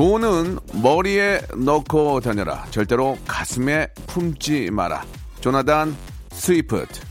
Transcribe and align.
돈은 0.00 0.58
머리에 0.82 1.42
넣고 1.54 2.20
다녀라. 2.20 2.64
절대로 2.70 3.18
가슴에 3.26 3.86
품지 4.06 4.70
마라. 4.70 5.04
조나단 5.42 5.94
스위프트. 6.32 7.02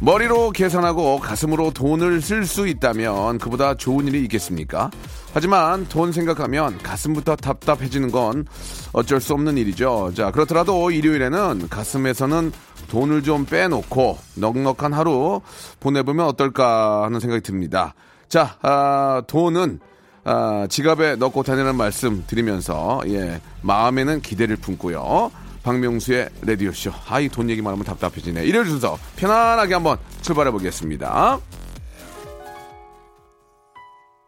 머리로 0.00 0.50
계산하고 0.50 1.20
가슴으로 1.20 1.70
돈을 1.70 2.20
쓸 2.20 2.44
수 2.44 2.66
있다면 2.66 3.38
그보다 3.38 3.74
좋은 3.74 4.08
일이 4.08 4.22
있겠습니까? 4.22 4.90
하지만 5.32 5.86
돈 5.88 6.10
생각하면 6.10 6.78
가슴부터 6.78 7.36
답답해지는 7.36 8.10
건 8.10 8.44
어쩔 8.92 9.20
수 9.20 9.34
없는 9.34 9.56
일이죠. 9.58 10.12
자, 10.14 10.30
그렇더라도 10.30 10.90
일요일에는 10.90 11.68
가슴에서는 11.68 12.52
돈을 12.88 13.22
좀 13.22 13.44
빼놓고 13.44 14.18
넉넉한 14.36 14.92
하루 14.92 15.40
보내보면 15.78 16.26
어떨까 16.26 17.04
하는 17.04 17.20
생각이 17.20 17.42
듭니다. 17.42 17.94
자, 18.28 18.56
아, 18.62 19.22
돈은 19.26 19.80
아, 20.24 20.66
지갑에 20.68 21.16
넣고 21.16 21.42
다니는 21.42 21.76
말씀 21.76 22.24
드리면서 22.26 23.00
예, 23.06 23.40
마음에는 23.62 24.20
기대를 24.20 24.56
품고요. 24.56 25.30
박명수의 25.62 26.28
라디오쇼. 26.42 26.90
아 27.08 27.20
이, 27.20 27.28
돈 27.28 27.50
얘기만 27.50 27.72
하면 27.72 27.84
답답해지네. 27.84 28.44
일요일 28.44 28.66
순서 28.66 28.98
편안하게 29.16 29.74
한번 29.74 29.98
출발해 30.22 30.50
보겠습니다. 30.50 31.38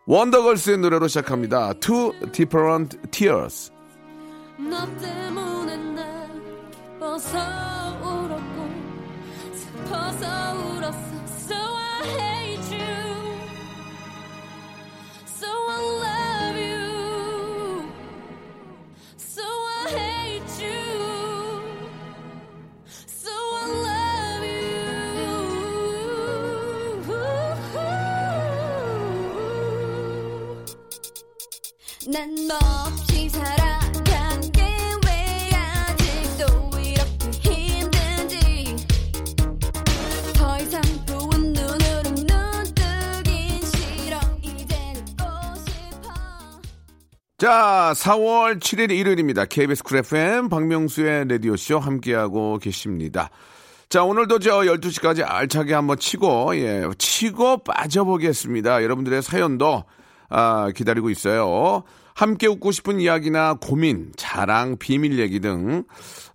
원더걸스의 0.06 0.78
노래로 0.78 1.08
시작합니다. 1.08 1.72
Two 1.74 2.12
Different 2.32 2.98
Tears. 3.10 3.71
너 4.70 4.86
때문에 4.98 5.76
난 5.76 6.70
기뻐서 6.70 7.38
울었고 8.00 8.70
슬퍼서 9.54 10.54
울었어 10.54 11.12
So 11.26 11.56
I 11.56 12.04
hate 12.06 12.72
you 12.78 13.02
So 15.26 15.46
I 15.68 15.80
love 16.02 16.58
you 16.58 17.90
So 19.18 19.42
I 19.42 19.88
hate 19.90 20.64
you 20.64 20.80
So 23.06 23.30
I 23.30 23.66
love 23.82 24.44
you 24.46 24.62
난너 32.06 32.54
없이 32.86 33.28
살아 33.28 33.81
자, 47.42 47.92
4월 47.96 48.60
7일 48.60 48.92
일요일입니다. 48.92 49.46
KBS 49.46 49.82
쿨 49.82 49.98
FM 49.98 50.48
박명수의 50.48 51.26
라디오쇼 51.26 51.80
함께하고 51.80 52.58
계십니다. 52.58 53.30
자, 53.88 54.04
오늘도 54.04 54.38
저 54.38 54.60
12시까지 54.60 55.24
알차게 55.28 55.74
한번 55.74 55.98
치고, 55.98 56.56
예, 56.58 56.84
치고 56.96 57.64
빠져보겠습니다. 57.64 58.84
여러분들의 58.84 59.22
사연도, 59.22 59.82
아, 60.28 60.70
기다리고 60.72 61.10
있어요. 61.10 61.82
함께 62.14 62.46
웃고 62.46 62.70
싶은 62.70 63.00
이야기나 63.00 63.54
고민, 63.54 64.12
자랑, 64.16 64.76
비밀 64.78 65.18
얘기 65.18 65.40
등, 65.40 65.82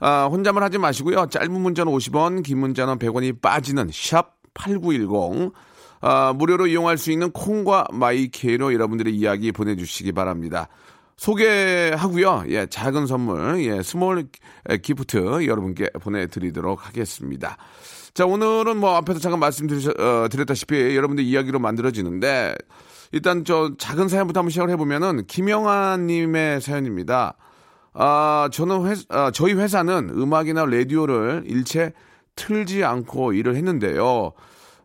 아, 0.02 0.26
혼자만 0.30 0.62
하지 0.62 0.78
마시고요. 0.78 1.28
짧은 1.28 1.54
문자는 1.54 1.90
50원, 1.90 2.44
긴 2.44 2.58
문자는 2.58 3.00
100원이 3.00 3.42
빠지는 3.42 3.92
샵 3.94 4.36
8910, 4.54 5.54
아, 6.02 6.34
무료로 6.34 6.68
이용할 6.68 6.98
수 6.98 7.12
있는 7.12 7.32
콩과 7.32 7.86
마이케이로 7.94 8.74
여러분들의 8.74 9.16
이야기 9.16 9.54
보내주시기 9.54 10.12
바랍니다. 10.12 10.68
소개하고요. 11.18 12.46
예, 12.50 12.68
작은 12.68 13.08
선물, 13.08 13.64
예, 13.64 13.82
small 13.82 14.28
gift 14.82 15.46
여러분께 15.48 15.90
보내드리도록 16.00 16.88
하겠습니다. 16.88 17.58
자, 18.14 18.26
오늘은 18.26 18.78
뭐 18.78 18.96
앞에서 18.96 19.20
잠깐 19.20 19.40
말씀드렸다시피 19.40 20.96
여러분들 20.96 21.24
이야기로 21.24 21.60
만들어지는데 21.60 22.56
일단 23.12 23.46
저 23.46 23.72
작은 23.78 24.08
사연부터 24.08 24.40
한번 24.40 24.50
시작을 24.52 24.70
해보면은 24.72 25.26
김영아님의 25.26 26.62
사연입니다. 26.62 27.36
아, 27.94 28.50
저는 28.52 28.88
회, 28.88 28.96
아, 29.10 29.32
저희 29.32 29.54
회사는 29.54 30.12
음악이나 30.12 30.66
라디오를 30.66 31.44
일체 31.48 31.94
틀지 32.36 32.84
않고 32.84 33.34
일을 33.34 33.56
했는데요. 33.56 34.34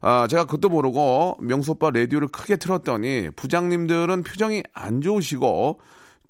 아, 0.00 0.26
제가 0.28 0.44
그것도 0.46 0.70
모르고 0.70 1.36
명수 1.40 1.72
오빠 1.72 1.90
라디오를 1.90 2.28
크게 2.28 2.56
틀었더니 2.56 3.28
부장님들은 3.36 4.22
표정이 4.22 4.62
안 4.72 5.02
좋으시고 5.02 5.80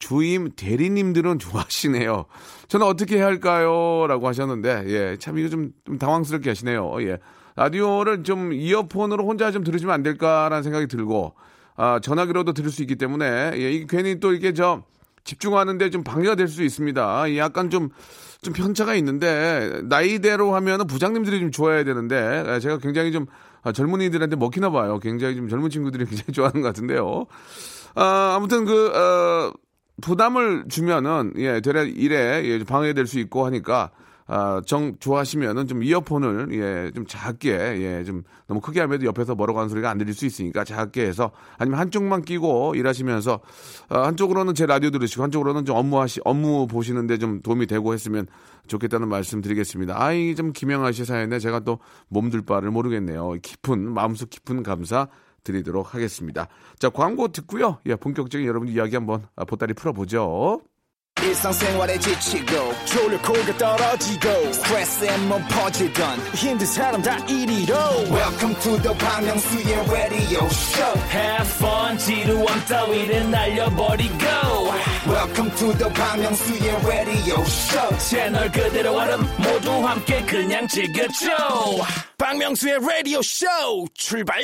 주임 0.03 0.51
대리님들은 0.57 1.39
좋아하시네요. 1.39 2.25
저는 2.67 2.85
어떻게 2.87 3.19
해야 3.19 3.27
할까요? 3.27 4.05
라고 4.09 4.27
하셨는데, 4.27 4.85
예, 4.89 5.17
참 5.21 5.39
이거 5.39 5.49
좀, 5.49 5.71
좀 5.87 5.97
당황스럽게 5.97 6.51
하시네요. 6.51 7.01
예. 7.03 7.19
라디오를 7.55 8.25
좀 8.25 8.53
이어폰으로 8.53 9.25
혼자 9.25 9.53
좀 9.53 9.63
들으시면 9.63 9.95
안 9.95 10.03
될까라는 10.03 10.65
생각이 10.65 10.89
들고, 10.89 11.35
아, 11.77 12.01
전화기로도 12.01 12.53
들을 12.53 12.71
수 12.71 12.83
있기 12.83 12.97
때문에, 12.97 13.53
예, 13.55 13.71
이게 13.71 13.87
괜히 13.89 14.19
또 14.19 14.33
이게 14.33 14.53
저, 14.53 14.83
집중하는데 15.23 15.91
좀 15.91 16.03
방해가 16.03 16.35
될 16.35 16.49
수 16.49 16.65
있습니다. 16.65 17.29
이 17.29 17.39
약간 17.39 17.71
좀, 17.71 17.91
좀 18.43 18.53
편차가 18.55 18.97
있는데, 18.97 19.83
나이대로 19.85 20.53
하면은 20.57 20.89
부장님들이 20.89 21.39
좀 21.39 21.53
좋아해야 21.53 21.85
되는데, 21.85 22.43
예, 22.49 22.59
제가 22.59 22.79
굉장히 22.79 23.13
좀 23.13 23.27
아, 23.63 23.71
젊은이들한테 23.71 24.35
먹히나 24.35 24.71
봐요. 24.71 24.99
굉장히 24.99 25.37
좀 25.37 25.49
젊은 25.49 25.71
친구들이 25.71 26.07
굉장히 26.11 26.33
좋아하는 26.33 26.61
것 26.61 26.67
같은데요. 26.67 27.27
아, 27.95 28.35
아무튼 28.37 28.65
그, 28.65 28.89
어, 28.89 29.53
부담을 30.01 30.65
주면은, 30.69 31.33
예, 31.37 31.61
되레 31.61 31.89
일에 31.89 32.43
예, 32.45 32.65
방해될 32.65 33.07
수 33.07 33.19
있고 33.19 33.45
하니까, 33.47 33.91
아, 34.27 34.63
정 34.65 34.95
좋아하시면은 34.99 35.67
좀 35.67 35.83
이어폰을 35.83 36.49
예, 36.53 36.91
좀 36.95 37.05
작게 37.07 37.51
예, 37.51 38.05
좀 38.05 38.23
너무 38.47 38.61
크게 38.61 38.81
하면 38.81 39.03
옆에서 39.03 39.35
멀어가는 39.35 39.69
소리가 39.69 39.91
안 39.91 39.99
들릴 39.99 40.15
수 40.15 40.25
있으니까 40.27 40.65
작게 40.65 41.05
해서 41.05 41.33
아니면 41.59 41.81
한쪽만 41.81 42.23
끼고 42.23 42.75
일하시면서 42.77 43.41
아, 43.89 44.03
한쪽으로는 44.07 44.55
제 44.55 44.65
라디오 44.65 44.91
들으시고 44.91 45.23
한쪽으로는 45.25 45.65
좀 45.65 45.77
업무 45.77 46.01
하시 46.01 46.21
업무 46.25 46.67
보시는데 46.67 47.19
좀 47.19 47.43
도움이 47.43 47.67
되고 47.67 47.93
했으면 47.93 48.27
좋겠다는 48.69 49.09
말씀 49.09 49.41
드리겠습니다. 49.41 50.01
아이 50.01 50.35
좀 50.35 50.53
김영아 50.53 50.93
씨 50.93 51.05
사연에 51.05 51.39
제가 51.39 51.61
또 51.61 51.81
몸둘 52.09 52.43
바를 52.43 52.71
모르겠네요. 52.71 53.35
깊은 53.43 53.93
마음속 53.93 54.31
깊은 54.31 54.63
감사 54.63 55.09
드리도록 55.45 55.95
하겠습니다. 55.95 56.49
자 56.79 56.91
광고 56.91 57.29
듣고요. 57.29 57.79
예, 57.87 57.97
본격적인 57.97 58.47
여러분 58.47 58.69
이야기 58.69 58.95
한번 58.97 59.27
아, 59.37 59.45
보따리 59.45 59.75
풀어보죠. 59.75 60.63
지치고, 62.01 62.73
떨어지고, 63.57 64.29
퍼지던, 65.49 66.19
welcome 68.11 68.55
to 68.61 68.77
the 68.83 68.93
Bang 68.99 69.27
Myung-soo's 69.27 69.89
radio 69.93 70.47
show 70.47 70.99
Have 71.13 71.49
fun 71.57 71.97
지루함 71.99 72.65
따위를 72.67 73.31
날려버리고 73.31 74.25
welcome 75.07 75.55
to 75.55 75.73
the 75.79 75.93
Bang 75.95 76.23
Myung-soo's 76.23 76.87
radio 76.87 77.41
show 77.43 77.99
채널 77.99 78.51
그대로 78.51 78.97
얼음 78.97 79.21
모두 79.39 79.71
함께 79.87 80.23
그냥 80.23 80.67
즐겨줘 80.67 81.29
박명수의 82.19 82.81
라디오 82.81 83.23
쇼 83.23 83.47
출발 83.95 84.43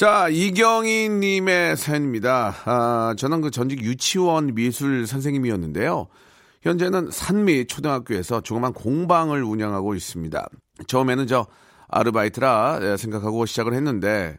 자, 0.00 0.30
이경희 0.30 1.10
님의 1.10 1.76
사연입니다. 1.76 2.54
아, 2.64 3.14
저는 3.18 3.42
그 3.42 3.50
전직 3.50 3.82
유치원 3.82 4.54
미술 4.54 5.06
선생님이었는데요. 5.06 6.06
현재는 6.62 7.10
산미 7.10 7.66
초등학교에서 7.66 8.40
조그만 8.40 8.72
공방을 8.72 9.44
운영하고 9.44 9.94
있습니다. 9.94 10.48
처음에는 10.86 11.26
저 11.26 11.46
아르바이트라 11.88 12.96
생각하고 12.96 13.44
시작을 13.44 13.74
했는데 13.74 14.38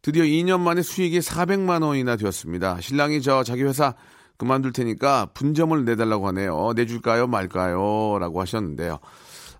드디어 0.00 0.24
2년 0.24 0.60
만에 0.60 0.80
수익이 0.80 1.18
400만 1.18 1.82
원이나 1.82 2.16
되었습니다. 2.16 2.80
신랑이 2.80 3.20
저 3.20 3.44
자기 3.44 3.64
회사 3.64 3.94
그만둘 4.38 4.72
테니까 4.72 5.26
분점을 5.34 5.84
내달라고 5.84 6.28
하네요. 6.28 6.72
내줄까요, 6.74 7.26
말까요? 7.26 8.18
라고 8.20 8.40
하셨는데요. 8.40 9.00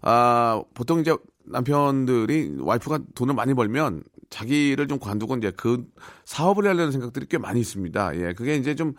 아, 0.00 0.62
보통 0.72 1.00
이제 1.00 1.14
남편들이 1.44 2.56
와이프가 2.60 3.00
돈을 3.14 3.34
많이 3.34 3.52
벌면 3.52 4.04
자기를 4.30 4.88
좀 4.88 4.98
관두고 4.98 5.36
이제 5.36 5.50
그 5.56 5.84
사업을 6.24 6.66
하려는 6.66 6.92
생각들이 6.92 7.26
꽤 7.28 7.38
많이 7.38 7.60
있습니다. 7.60 8.16
예, 8.16 8.32
그게 8.34 8.56
이제 8.56 8.74
좀 8.74 8.94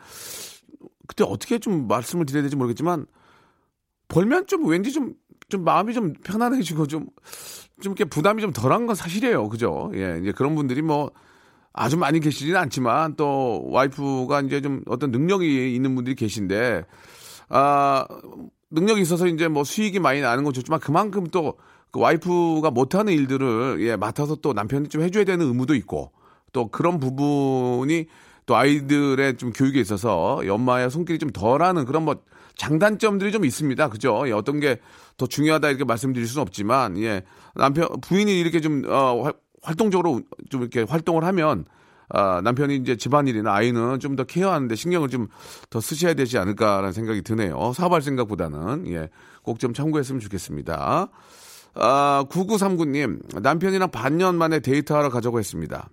그때 1.07 1.23
어떻게 1.23 1.59
좀 1.59 1.87
말씀을 1.87 2.25
드려야 2.25 2.43
될지 2.43 2.55
모르겠지만 2.55 3.05
벌면 4.07 4.47
좀 4.47 4.67
왠지 4.67 4.91
좀, 4.91 5.13
좀 5.49 5.63
마음이 5.63 5.93
좀 5.93 6.13
편안해지고 6.13 6.87
좀, 6.87 7.07
좀 7.81 7.91
이렇게 7.93 8.05
부담이 8.05 8.41
좀 8.41 8.51
덜한 8.51 8.87
건 8.87 8.95
사실이에요. 8.95 9.49
그죠? 9.49 9.91
예, 9.95 10.19
이제 10.21 10.31
그런 10.31 10.55
분들이 10.55 10.81
뭐 10.81 11.11
아주 11.73 11.97
많이 11.97 12.19
계시지는 12.19 12.57
않지만 12.57 13.15
또 13.15 13.69
와이프가 13.69 14.41
이제 14.41 14.61
좀 14.61 14.81
어떤 14.87 15.11
능력이 15.11 15.75
있는 15.75 15.95
분들이 15.95 16.15
계신데 16.15 16.83
아, 17.49 18.05
능력이 18.71 19.01
있어서 19.01 19.27
이제 19.27 19.47
뭐 19.47 19.63
수익이 19.63 19.99
많이 19.99 20.21
나는 20.21 20.43
건 20.43 20.53
좋지만 20.53 20.79
그만큼 20.79 21.25
또 21.27 21.57
그 21.91 21.99
와이프가 21.99 22.71
못하는 22.71 23.13
일들을 23.13 23.77
예, 23.81 23.95
맡아서 23.95 24.35
또 24.35 24.53
남편이 24.53 24.89
좀 24.89 25.01
해줘야 25.01 25.23
되는 25.23 25.45
의무도 25.45 25.75
있고 25.75 26.11
또 26.53 26.69
그런 26.69 26.99
부분이 26.99 28.05
또 28.45 28.55
아이들의 28.55 29.37
좀 29.37 29.51
교육에 29.53 29.79
있어서 29.79 30.41
엄마의 30.49 30.89
손길이 30.91 31.19
좀 31.19 31.29
덜하는 31.31 31.85
그런 31.85 32.03
뭐 32.03 32.15
장단점들이 32.57 33.31
좀 33.31 33.45
있습니다. 33.45 33.89
그죠? 33.89 34.23
예, 34.27 34.31
어떤 34.31 34.59
게 34.59 34.79
더 35.17 35.27
중요하다 35.27 35.67
이렇게 35.67 35.83
말씀드릴 35.83 36.25
수는 36.25 36.43
없지만 36.43 36.97
예, 36.99 37.23
남편 37.53 37.89
부인이 37.99 38.39
이렇게 38.39 38.61
좀 38.61 38.83
어, 38.87 39.21
활- 39.23 39.33
활동적으로 39.61 40.21
좀 40.49 40.61
이렇게 40.61 40.83
활동을 40.83 41.25
하면 41.25 41.65
아, 42.07 42.39
남편이 42.41 42.77
이제 42.77 42.95
집안일이나 42.95 43.53
아이는 43.53 43.99
좀 43.99 44.15
더 44.15 44.23
케어하는데 44.23 44.73
신경을 44.75 45.09
좀 45.09 45.27
더 45.69 45.81
쓰셔야 45.81 46.13
되지 46.13 46.37
않을까라는 46.37 46.93
생각이 46.93 47.21
드네요. 47.23 47.73
사업할 47.73 48.01
생각보다는 48.01 48.87
예, 48.87 49.09
꼭 49.43 49.59
좀 49.59 49.73
참고했으면 49.73 50.21
좋겠습니다. 50.21 51.09
아, 51.75 52.25
9939님 52.29 53.41
남편이랑 53.41 53.91
반년 53.91 54.35
만에 54.35 54.59
데이트하러 54.59 55.09
가자고 55.09 55.39
했습니다. 55.39 55.89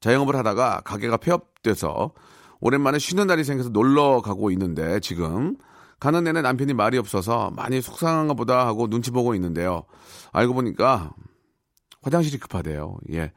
자영업을 0.00 0.36
하다가 0.36 0.82
가게가 0.84 1.16
폐업돼서 1.16 2.12
오랜만에 2.60 2.98
쉬는 2.98 3.26
날이 3.26 3.44
생겨서 3.44 3.70
놀러 3.70 4.20
가고 4.22 4.50
있는데 4.50 5.00
지금 5.00 5.56
가는 5.98 6.24
내내 6.24 6.42
남편이 6.42 6.74
말이 6.74 6.98
없어서 6.98 7.50
많이 7.56 7.80
속상한가 7.80 8.34
보다 8.34 8.66
하고 8.66 8.88
눈치 8.88 9.10
보고 9.10 9.34
있는데요. 9.34 9.84
알고 10.32 10.54
보니까 10.54 11.14
화장실이 12.02 12.38
급하대요. 12.38 12.96
예. 13.12 13.32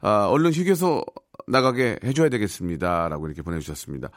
아, 0.00 0.26
얼른 0.26 0.52
휴게소 0.52 1.04
나가게 1.46 1.98
해줘야 2.04 2.28
되겠습니다. 2.28 3.08
라고 3.08 3.26
이렇게 3.26 3.42
보내주셨습니다. 3.42 4.08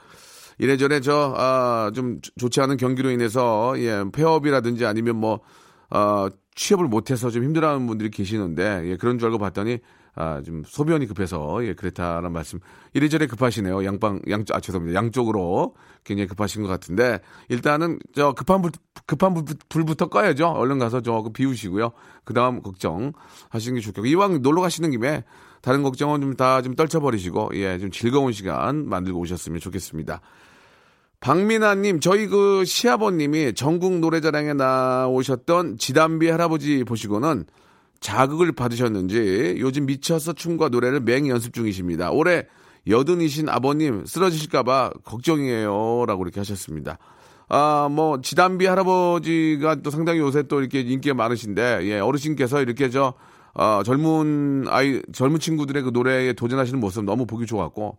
이래저래 0.57 0.99
저, 1.01 1.33
아, 1.35 1.91
좀 1.93 2.19
좋지 2.37 2.61
않은 2.61 2.77
경기로 2.77 3.09
인해서, 3.09 3.73
예, 3.77 4.03
폐업이라든지 4.11 4.85
아니면 4.85 5.15
뭐, 5.15 5.39
어, 5.91 6.27
취업을 6.55 6.87
못해서 6.87 7.29
좀 7.29 7.43
힘들어하는 7.43 7.87
분들이 7.87 8.09
계시는데, 8.09 8.83
예, 8.85 8.97
그런 8.97 9.19
줄 9.19 9.27
알고 9.27 9.37
봤더니, 9.37 9.79
아, 10.13 10.41
좀 10.41 10.63
소변이 10.65 11.05
급해서, 11.05 11.65
예, 11.65 11.73
그랬다는 11.73 12.33
말씀. 12.33 12.59
이래저래 12.93 13.27
급하시네요. 13.27 13.85
양방, 13.85 14.21
양, 14.29 14.43
아, 14.51 14.59
죄송합니다. 14.59 14.97
양쪽으로 14.97 15.75
굉장히 16.03 16.27
급하신 16.27 16.61
것 16.61 16.67
같은데, 16.67 17.19
일단은 17.47 17.99
저 18.13 18.33
급한 18.33 18.61
불, 18.61 18.71
급한 19.05 19.33
불, 19.33 19.45
불부터 19.69 20.07
꺼야죠. 20.07 20.47
얼른 20.47 20.79
가서 20.79 21.01
저거 21.01 21.31
비우시고요. 21.31 21.91
그 22.25 22.33
다음 22.33 22.61
걱정 22.61 23.13
하시는 23.49 23.75
게 23.75 23.81
좋겠고, 23.81 24.05
이왕 24.07 24.41
놀러 24.41 24.61
가시는 24.61 24.91
김에 24.91 25.23
다른 25.61 25.83
걱정은 25.83 26.19
좀 26.21 26.35
다좀 26.35 26.75
떨쳐버리시고, 26.75 27.51
예, 27.53 27.79
좀 27.79 27.91
즐거운 27.91 28.33
시간 28.33 28.89
만들고 28.89 29.19
오셨으면 29.19 29.59
좋겠습니다. 29.61 30.19
박민아님, 31.21 31.99
저희 31.99 32.25
그 32.25 32.65
시아버님이 32.65 33.53
전국 33.53 33.99
노래자랑에 33.99 34.53
나오셨던 34.53 35.77
지담비 35.77 36.27
할아버지 36.27 36.83
보시고는 36.83 37.45
자극을 37.99 38.51
받으셨는지 38.53 39.57
요즘 39.59 39.85
미쳐서 39.85 40.33
춤과 40.33 40.69
노래를 40.69 41.01
맹 41.01 41.29
연습 41.29 41.53
중이십니다. 41.53 42.09
올해 42.09 42.47
여든이신 42.87 43.49
아버님 43.49 44.03
쓰러지실까봐 44.03 44.93
걱정이에요. 45.03 46.05
라고 46.07 46.23
이렇게 46.23 46.39
하셨습니다. 46.39 46.97
아, 47.49 47.87
뭐, 47.91 48.19
지담비 48.21 48.65
할아버지가 48.65 49.83
또 49.83 49.91
상당히 49.91 50.19
요새 50.19 50.41
또 50.43 50.59
이렇게 50.59 50.79
인기가 50.79 51.13
많으신데, 51.13 51.81
예, 51.83 51.99
어르신께서 51.99 52.63
이렇게 52.63 52.89
저, 52.89 53.13
어, 53.53 53.83
젊은 53.85 54.65
아이, 54.69 55.01
젊은 55.13 55.39
친구들의 55.39 55.83
그 55.83 55.91
노래에 55.93 56.33
도전하시는 56.33 56.79
모습 56.79 57.03
너무 57.03 57.27
보기 57.27 57.45
좋았고, 57.45 57.97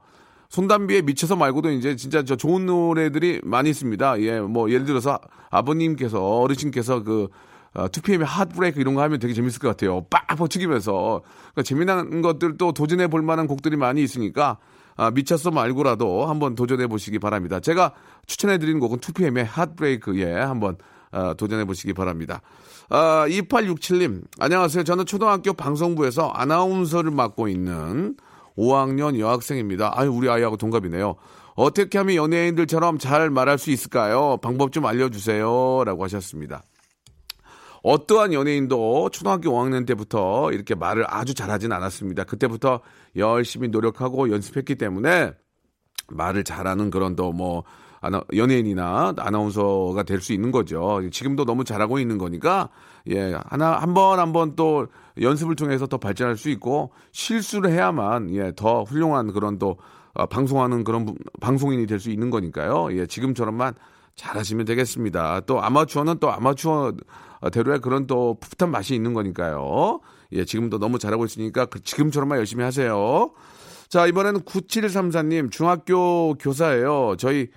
손담비에 0.53 1.01
미쳐서 1.01 1.35
말고도 1.35 1.71
이제 1.71 1.97
진짜 1.97 2.23
저 2.23 2.37
좋은 2.37 2.67
노래들이 2.67 3.41
많이 3.43 3.71
있습니다. 3.71 4.21
예, 4.21 4.39
뭐 4.39 4.71
예를 4.71 4.85
들어서 4.85 5.19
아버님께서 5.49 6.23
어르신께서 6.41 7.03
그 7.03 7.29
어, 7.73 7.89
2PM의 7.89 8.25
핫브레이크 8.27 8.79
이런 8.79 8.95
거 8.95 9.01
하면 9.01 9.19
되게 9.19 9.33
재밌을 9.33 9.61
것 9.61 9.69
같아요. 9.69 10.03
빡 10.11 10.27
버티기면서 10.37 11.23
그러니까 11.55 11.63
재미난 11.65 12.21
것들 12.21 12.59
또 12.59 12.73
도전해 12.73 13.09
볼 13.09 13.23
만한 13.23 13.47
곡들이 13.47 13.79
많이 13.79 14.03
있으니까 14.03 14.59
아, 14.95 15.11
미쳤어 15.11 15.51
말고라도 15.53 16.27
한번 16.27 16.55
도전해 16.55 16.87
보시기 16.87 17.19
바랍니다. 17.19 17.59
제가 17.59 17.95
추천해 18.27 18.59
드리는 18.59 18.79
곡은 18.79 18.99
2PM의 18.99 19.47
핫브레이크 19.49 20.19
예, 20.21 20.35
한번 20.35 20.77
아, 21.13 21.33
도전해 21.33 21.65
보시기 21.65 21.95
바랍니다. 21.95 22.43
아, 22.91 23.25
2867님, 23.27 24.21
안녕하세요. 24.39 24.85
저는 24.85 25.07
초등학교 25.07 25.55
방송부에서 25.55 26.29
아나운서를 26.29 27.11
맡고 27.11 27.49
있는 27.49 28.17
5학년 28.57 29.19
여학생입니다. 29.19 29.93
아유, 29.99 30.11
우리 30.11 30.29
아이하고 30.29 30.57
동갑이네요. 30.57 31.17
어떻게 31.55 31.99
하면 31.99 32.17
연예인들처럼 32.17 32.99
잘 32.99 33.31
말할 33.31 33.59
수 33.59 33.71
있을까요? 33.71 34.39
방법 34.43 34.73
좀 34.73 34.87
알려주세요. 34.87 35.85
라고 35.85 36.05
하셨습니다. 36.05 36.63
어떠한 37.83 38.33
연예인도 38.33 39.11
초등학교 39.11 39.51
5학년 39.51 39.87
때부터 39.87 40.53
이렇게 40.53 40.75
말을 40.75 41.05
아주 41.09 41.35
잘하진 41.35 41.73
않았습니다. 41.73 42.25
그때부터 42.25 42.81
열심히 43.17 43.69
노력하고 43.69 44.31
연습했기 44.31 44.77
때문에 44.77 45.33
말을 46.09 46.45
잘하는 46.45 46.91
그런 46.91 47.17
또뭐 47.17 47.65
연예인이나 48.35 49.15
아나운서가 49.19 50.03
될 50.05 50.21
수 50.21 50.33
있는 50.33 50.51
거죠. 50.53 51.01
지금도 51.11 51.45
너무 51.45 51.65
잘하고 51.65 51.99
있는 51.99 52.19
거니까 52.19 52.69
예 53.11 53.35
하나 53.47 53.73
한 53.79 53.95
번 53.95 54.19
한 54.19 54.33
번 54.33 54.55
또 54.57 54.87
연습을 55.21 55.57
통해서 55.57 55.87
더 55.87 55.99
발전할 55.99 56.37
수 56.37 56.49
있고 56.51 56.91
실수를 57.13 57.71
해야만 57.71 58.31
예더 58.35 58.85
훌륭한 58.85 59.33
그런 59.33 59.59
또 59.59 59.77
어, 60.15 60.27
방송하는 60.27 60.85
그런 60.85 61.05
분- 61.07 61.17
방송인이 61.41 61.87
될 61.87 61.99
수 62.01 62.11
있는 62.11 62.31
거니까요. 62.31 62.89
예 62.93 63.07
지금처럼만 63.07 63.75
잘하시면 64.15 64.67
되겠습니다. 64.67 65.41
또 65.47 65.63
아마추어는 65.63 66.19
또 66.21 66.31
아마추어 66.31 66.93
대로의 67.53 67.81
그런 67.81 68.07
또 68.07 68.37
풋풋한 68.41 68.71
맛이 68.71 68.95
있는 68.95 69.15
거니까요. 69.15 70.01
예, 70.33 70.45
지금도 70.45 70.79
너무 70.79 70.99
잘하고 70.99 71.25
있으니까 71.25 71.67
그 71.67 71.83
지금처럼만 71.83 72.39
열심히 72.39 72.63
하세요. 72.63 73.31
자, 73.89 74.07
이번에는 74.07 74.41
9734님, 74.43 75.51
중학교 75.51 76.35
교사예요. 76.35 77.17
저희, 77.19 77.49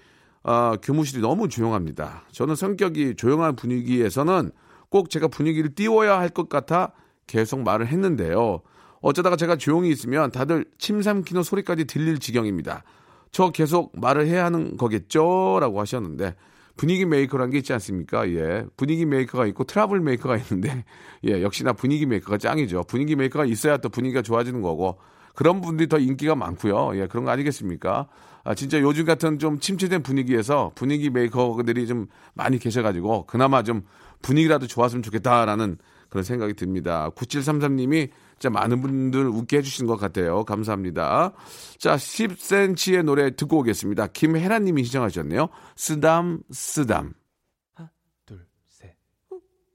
아, 0.47 0.77
교무실이 0.83 1.21
너무 1.21 1.49
조용합니다. 1.49 2.23
저는 2.31 2.55
성격이 2.55 3.15
조용한 3.15 3.55
분위기에서는 3.55 4.51
꼭 4.89 5.09
제가 5.09 5.27
분위기를 5.27 5.73
띄워야 5.73 6.19
할 6.19 6.29
것 6.29 6.49
같아 6.49 6.91
계속 7.25 7.61
말을 7.63 7.87
했는데요. 7.87 8.61
어쩌다가 9.01 9.37
제가 9.37 9.55
조용히 9.55 9.89
있으면 9.89 10.31
다들 10.31 10.65
침 10.77 11.01
삼키는 11.01 11.41
소리까지 11.41 11.85
들릴 11.85 12.19
지경입니다. 12.19 12.83
저 13.31 13.49
계속 13.49 13.91
말을 13.99 14.27
해야 14.27 14.45
하는 14.45 14.77
거겠죠? 14.77 15.57
라고 15.59 15.81
하셨는데, 15.81 16.35
분위기 16.77 17.05
메이커라는 17.05 17.51
게 17.51 17.57
있지 17.59 17.73
않습니까? 17.73 18.29
예. 18.29 18.65
분위기 18.77 19.05
메이커가 19.05 19.47
있고 19.47 19.63
트러블 19.63 19.99
메이커가 19.99 20.37
있는데, 20.37 20.85
예, 21.25 21.41
역시나 21.41 21.73
분위기 21.73 22.05
메이커가 22.05 22.37
짱이죠. 22.37 22.83
분위기 22.83 23.15
메이커가 23.15 23.45
있어야 23.45 23.77
또 23.77 23.89
분위기가 23.89 24.21
좋아지는 24.21 24.61
거고, 24.61 24.99
그런 25.35 25.61
분들이 25.61 25.87
더 25.87 25.99
인기가 25.99 26.35
많고요. 26.35 26.97
예, 26.99 27.07
그런 27.07 27.25
거 27.25 27.31
아니겠습니까? 27.31 28.07
아, 28.43 28.55
진짜 28.55 28.79
요즘 28.79 29.05
같은 29.05 29.39
좀 29.39 29.59
침체된 29.59 30.03
분위기에서 30.03 30.71
분위기 30.75 31.09
메이커들이 31.09 31.87
좀 31.87 32.07
많이 32.33 32.57
계셔가지고, 32.57 33.25
그나마 33.25 33.63
좀 33.63 33.83
분위기라도 34.21 34.67
좋았으면 34.67 35.03
좋겠다라는 35.03 35.77
그런 36.09 36.23
생각이 36.23 36.53
듭니다. 36.53 37.09
9733님이 37.15 38.09
진짜 38.39 38.49
많은 38.49 38.81
분들 38.81 39.27
웃게 39.27 39.57
해주신 39.57 39.87
것 39.87 39.97
같아요. 39.97 40.45
감사합니다. 40.45 41.33
자, 41.79 41.95
10cm의 41.95 43.03
노래 43.03 43.35
듣고 43.35 43.59
오겠습니다. 43.59 44.07
김혜란님이 44.07 44.83
시청하셨네요. 44.83 45.49
쓰담, 45.75 46.39
쓰담. 46.51 47.13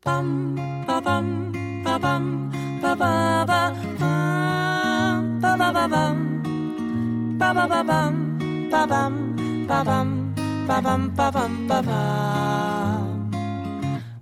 빰 0.03 0.87
빠밤 0.87 1.53
빠밤 1.85 2.51
빠바바 2.81 3.75
빰 3.99 4.70
빠바바밤 5.81 7.39
빠바바밤 7.39 8.69
빠밤 8.71 9.67
빠밤 9.67 10.35
빠밤 10.69 11.15
빠밤 11.15 11.67
빠밤 11.67 13.31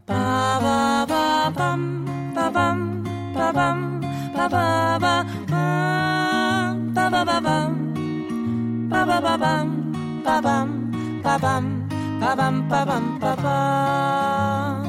빠바바밤 0.07 2.05
빠밤 2.35 3.03
빠밤 3.35 4.01
빠바바 4.35 5.25
빰 5.49 6.95
빠바바밤 6.95 8.89
빠바바밤 8.89 10.23
빠밤. 10.23 11.21
빠밤 11.25 11.89
빠밤 12.21 12.69
빠밤 12.69 13.19
빠밤. 13.19 14.87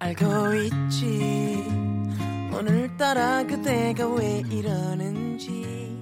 알고 0.00 0.54
있지 0.54 1.57
따라 2.98 3.44
그대가 3.44 4.08
왜 4.08 4.42
이러는지 4.50 5.96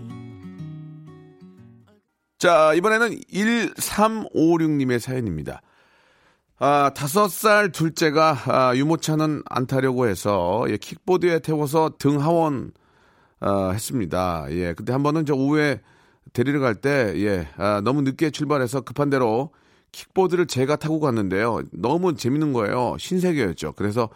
자, 2.38 2.74
이번에는 2.74 3.20
1356님의 3.32 4.98
사연입니다. 4.98 5.60
아, 6.58 6.90
다섯 6.94 7.28
살 7.28 7.70
둘째가 7.70 8.38
아, 8.46 8.76
유모차는 8.76 9.42
안 9.46 9.66
타려고 9.66 10.06
해서 10.06 10.64
예, 10.68 10.76
킥보드에 10.78 11.40
태워서 11.40 11.92
등 11.98 12.20
하원 12.22 12.72
아, 13.40 13.70
했습니다. 13.70 14.46
예, 14.50 14.72
그때 14.74 14.92
한 14.92 15.02
번은 15.02 15.26
저 15.26 15.34
오후에 15.34 15.80
데리러 16.32 16.60
갈 16.60 16.74
때 16.76 17.12
예, 17.16 17.48
아, 17.56 17.82
너무 17.84 18.02
늦게 18.02 18.30
출발해서 18.30 18.82
급한 18.82 19.10
대로 19.10 19.50
킥보드를 19.92 20.46
제가 20.46 20.76
타고 20.76 21.00
갔는데요. 21.00 21.60
너무 21.72 22.14
재밌는 22.16 22.52
거예요. 22.54 22.96
신세계였죠. 22.98 23.72
그래서 23.72 24.08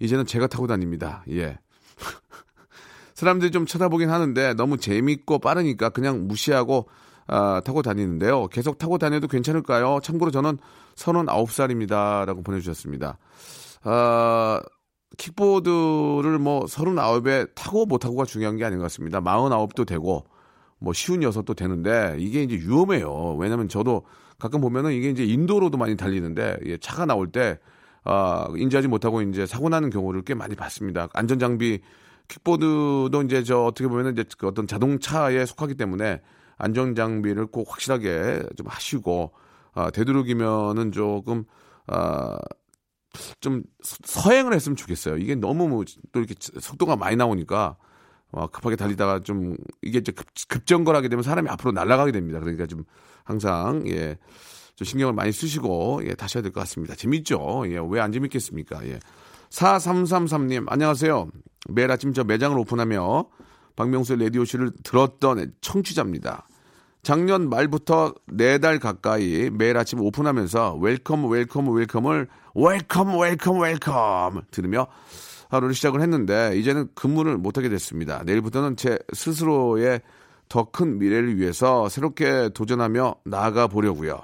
이제는 0.00 0.24
제가 0.26 0.46
타고 0.46 0.66
다닙니다. 0.66 1.24
예. 1.30 1.58
사람들이 3.14 3.50
좀 3.50 3.66
쳐다보긴 3.66 4.10
하는데 4.10 4.54
너무 4.54 4.78
재밌고 4.78 5.38
빠르니까 5.40 5.90
그냥 5.90 6.28
무시하고 6.28 6.88
아, 7.26 7.60
타고 7.64 7.82
다니는데요. 7.82 8.46
계속 8.48 8.78
타고 8.78 8.96
다녀도 8.96 9.28
괜찮을까요? 9.28 10.00
참고로 10.02 10.30
저는 10.30 10.58
39살입니다. 10.96 12.24
라고 12.24 12.42
보내주셨습니다. 12.42 13.18
아, 13.82 14.60
킥보드를 15.18 16.38
뭐 16.38 16.64
39에 16.64 17.54
타고 17.54 17.86
못 17.86 17.98
타고가 17.98 18.24
중요한 18.24 18.56
게 18.56 18.64
아닌 18.64 18.78
것 18.78 18.84
같습니다. 18.84 19.20
49도 19.20 19.86
되고 19.86 20.24
뭐 20.78 20.92
쉬운 20.92 21.22
여섯도 21.22 21.54
되는데 21.54 22.16
이게 22.18 22.42
이제 22.42 22.56
위험해요. 22.56 23.36
왜냐면 23.38 23.68
저도 23.68 24.04
가끔 24.38 24.60
보면은 24.60 24.92
이게 24.92 25.10
이제 25.10 25.24
인도로도 25.24 25.76
많이 25.76 25.96
달리는데 25.96 26.58
예, 26.66 26.76
차가 26.78 27.04
나올 27.04 27.30
때 27.30 27.58
아, 28.08 28.48
인지하지 28.56 28.88
못하고 28.88 29.20
이제 29.22 29.46
사고 29.46 29.68
나는 29.68 29.90
경우를 29.90 30.22
꽤 30.22 30.34
많이 30.34 30.56
봤습니다. 30.56 31.08
안전 31.12 31.38
장비 31.38 31.80
킥보드도 32.28 33.22
이제 33.26 33.42
저 33.42 33.62
어떻게 33.64 33.86
보면은 33.88 34.12
이제 34.12 34.24
그 34.38 34.46
어떤 34.48 34.66
자동차에 34.66 35.44
속하기 35.46 35.74
때문에 35.74 36.20
안전 36.56 36.94
장비를 36.94 37.46
꼭 37.46 37.70
확실하게 37.70 38.42
좀 38.56 38.66
하시고 38.66 39.32
아, 39.74 39.90
되도록이면은 39.90 40.92
조금 40.92 41.44
아, 41.86 42.38
좀 43.40 43.62
서행을 43.82 44.52
했으면 44.54 44.76
좋겠어요. 44.76 45.16
이게 45.18 45.34
너무 45.34 45.68
뭐 45.68 45.84
또 46.12 46.20
이렇게 46.20 46.34
속도가 46.38 46.96
많이 46.96 47.16
나오니까 47.16 47.76
와, 48.32 48.46
급하게 48.48 48.76
달리다가 48.76 49.20
좀 49.20 49.56
이게 49.82 49.98
이제 49.98 50.12
급, 50.12 50.26
급정거하게 50.48 51.08
되면 51.08 51.22
사람이 51.22 51.48
앞으로 51.50 51.72
날아가게 51.72 52.12
됩니다. 52.12 52.40
그러니까 52.40 52.66
좀 52.66 52.84
항상 53.24 53.84
예. 53.88 54.18
좀 54.78 54.84
신경을 54.86 55.12
많이 55.12 55.32
쓰시고 55.32 56.02
예, 56.04 56.14
다셔야 56.14 56.40
될 56.42 56.52
것 56.52 56.60
같습니다. 56.60 56.94
재밌죠? 56.94 57.64
예, 57.66 57.80
왜 57.90 58.00
안 58.00 58.12
재밌겠습니까? 58.12 58.86
예. 58.86 59.00
4333님, 59.50 60.66
안녕하세요. 60.68 61.28
매일 61.70 61.90
아침 61.90 62.12
저 62.12 62.22
매장을 62.22 62.56
오픈하며 62.56 63.24
박명수의 63.74 64.20
라디오쇼를 64.22 64.70
들었던 64.84 65.52
청취자입니다. 65.60 66.46
작년 67.02 67.48
말부터 67.48 68.14
네 68.26 68.58
달 68.58 68.78
가까이 68.78 69.50
매일 69.50 69.76
아침 69.78 70.00
오픈하면서 70.00 70.76
welcome 70.76 71.28
welcome 71.28 71.70
welcome을 71.70 72.28
welcome 72.54 73.18
welcome 73.20 73.60
welcome 73.60 74.42
들으며 74.52 74.86
하루를 75.48 75.74
시작을 75.74 76.00
했는데 76.02 76.52
이제는 76.56 76.88
근무를 76.94 77.36
못하게 77.36 77.68
됐습니다. 77.68 78.22
내일부터는 78.24 78.76
제 78.76 78.96
스스로의 79.12 80.02
더 80.48 80.64
큰 80.70 80.98
미래를 80.98 81.36
위해서 81.38 81.88
새롭게 81.88 82.50
도전하며 82.54 83.16
나아가 83.24 83.66
보려고요. 83.66 84.20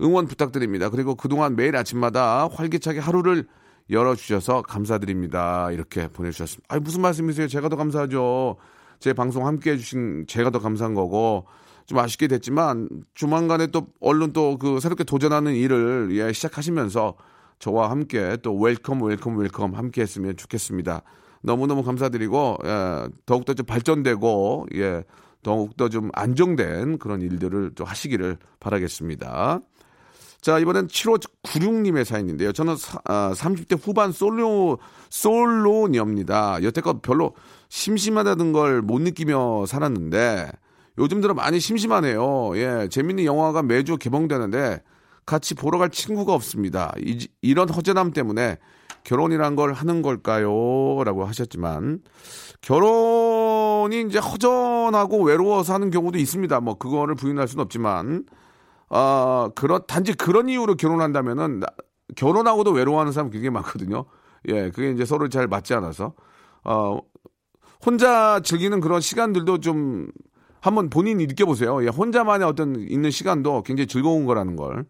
응원 0.00 0.26
부탁드립니다. 0.26 0.90
그리고 0.90 1.14
그동안 1.14 1.56
매일 1.56 1.76
아침마다 1.76 2.48
활기차게 2.48 3.00
하루를 3.00 3.46
열어주셔서 3.90 4.62
감사드립니다. 4.62 5.70
이렇게 5.70 6.08
보내주셨습니다. 6.08 6.74
아 6.74 6.80
무슨 6.80 7.02
말씀이세요? 7.02 7.48
제가 7.48 7.68
더 7.68 7.76
감사하죠. 7.76 8.56
제 8.98 9.12
방송 9.12 9.46
함께 9.46 9.72
해주신 9.72 10.26
제가 10.26 10.50
더 10.50 10.58
감사한 10.58 10.94
거고 10.94 11.46
좀 11.86 11.98
아쉽게 11.98 12.26
됐지만 12.26 12.88
조만간에 13.14 13.68
또 13.68 13.86
얼른 14.00 14.32
또그 14.32 14.80
새롭게 14.80 15.04
도전하는 15.04 15.54
일을 15.54 16.08
예, 16.12 16.32
시작하시면서 16.32 17.14
저와 17.58 17.90
함께 17.90 18.36
또 18.42 18.58
welcome 18.58 19.02
welcome 19.02 19.38
welcome 19.38 19.74
함께 19.74 20.02
했으면 20.02 20.36
좋겠습니다. 20.36 21.02
너무너무 21.42 21.84
감사드리고 21.84 22.58
예, 22.64 23.08
더욱더 23.24 23.54
좀 23.54 23.66
발전되고 23.66 24.66
예, 24.74 25.04
더욱더 25.42 25.88
좀 25.88 26.10
안정된 26.12 26.98
그런 26.98 27.22
일들을 27.22 27.72
좀 27.76 27.86
하시기를 27.86 28.36
바라겠습니다. 28.58 29.60
자, 30.46 30.60
이번엔 30.60 30.86
7596님의 30.86 32.04
사연인데요. 32.04 32.52
저는 32.52 32.76
사, 32.76 33.00
아, 33.04 33.32
30대 33.34 33.76
후반 33.82 34.12
솔로, 34.12 34.78
솔로녀입니다. 35.10 36.62
여태껏 36.62 37.02
별로 37.02 37.34
심심하다는 37.68 38.52
걸 38.52 38.80
못 38.80 39.02
느끼며 39.02 39.66
살았는데, 39.66 40.52
요즘 40.98 41.20
들어 41.20 41.34
많이 41.34 41.58
심심하네요. 41.58 42.56
예, 42.58 42.86
재밌는 42.88 43.24
영화가 43.24 43.64
매주 43.64 43.96
개봉되는데, 43.96 44.84
같이 45.26 45.54
보러 45.54 45.78
갈 45.78 45.90
친구가 45.90 46.32
없습니다. 46.34 46.94
이, 47.00 47.26
이런 47.42 47.68
허전함 47.68 48.12
때문에 48.12 48.58
결혼이란 49.02 49.56
걸 49.56 49.72
하는 49.72 50.00
걸까요? 50.00 51.02
라고 51.02 51.24
하셨지만, 51.24 52.02
결혼이 52.60 54.02
이제 54.08 54.20
허전하고 54.20 55.24
외로워서 55.24 55.74
하는 55.74 55.90
경우도 55.90 56.18
있습니다. 56.18 56.60
뭐, 56.60 56.74
그거를 56.74 57.16
부인할 57.16 57.48
수는 57.48 57.64
없지만, 57.64 58.26
아, 58.88 59.50
그런, 59.54 59.82
단지 59.86 60.14
그런 60.14 60.48
이유로 60.48 60.76
결혼한다면은, 60.76 61.60
나- 61.60 61.66
결혼하고도 62.14 62.70
외로워하는 62.72 63.12
사람 63.12 63.30
굉장히 63.30 63.50
많거든요. 63.50 64.04
예, 64.48 64.70
그게 64.70 64.90
이제 64.90 65.04
서로 65.04 65.28
잘 65.28 65.48
맞지 65.48 65.74
않아서. 65.74 66.12
어, 66.64 66.98
혼자 67.84 68.40
즐기는 68.40 68.80
그런 68.80 69.00
시간들도 69.00 69.58
좀 69.60 70.08
한번 70.60 70.88
본인이 70.90 71.26
느껴보세요. 71.26 71.82
예, 71.84 71.88
혼자만의 71.88 72.46
어떤 72.46 72.76
있는 72.76 73.10
시간도 73.10 73.62
굉장히 73.62 73.86
즐거운 73.86 74.24
거라는 74.24 74.56
걸 74.56 74.84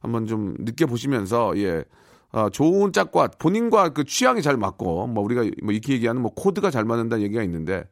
한번 0.00 0.26
좀 0.26 0.54
느껴보시면서, 0.58 1.56
예, 1.58 1.84
아, 2.32 2.48
좋은 2.50 2.92
짝과 2.92 3.28
본인과 3.38 3.90
그 3.90 4.04
취향이 4.04 4.42
잘 4.42 4.56
맞고, 4.56 5.06
뭐 5.08 5.24
우리가 5.24 5.42
뭐 5.62 5.72
이렇게 5.72 5.92
얘기하는 5.94 6.20
뭐 6.22 6.32
코드가 6.34 6.70
잘 6.70 6.84
맞는다는 6.84 7.24
얘기가 7.24 7.42
있는데, 7.42 7.84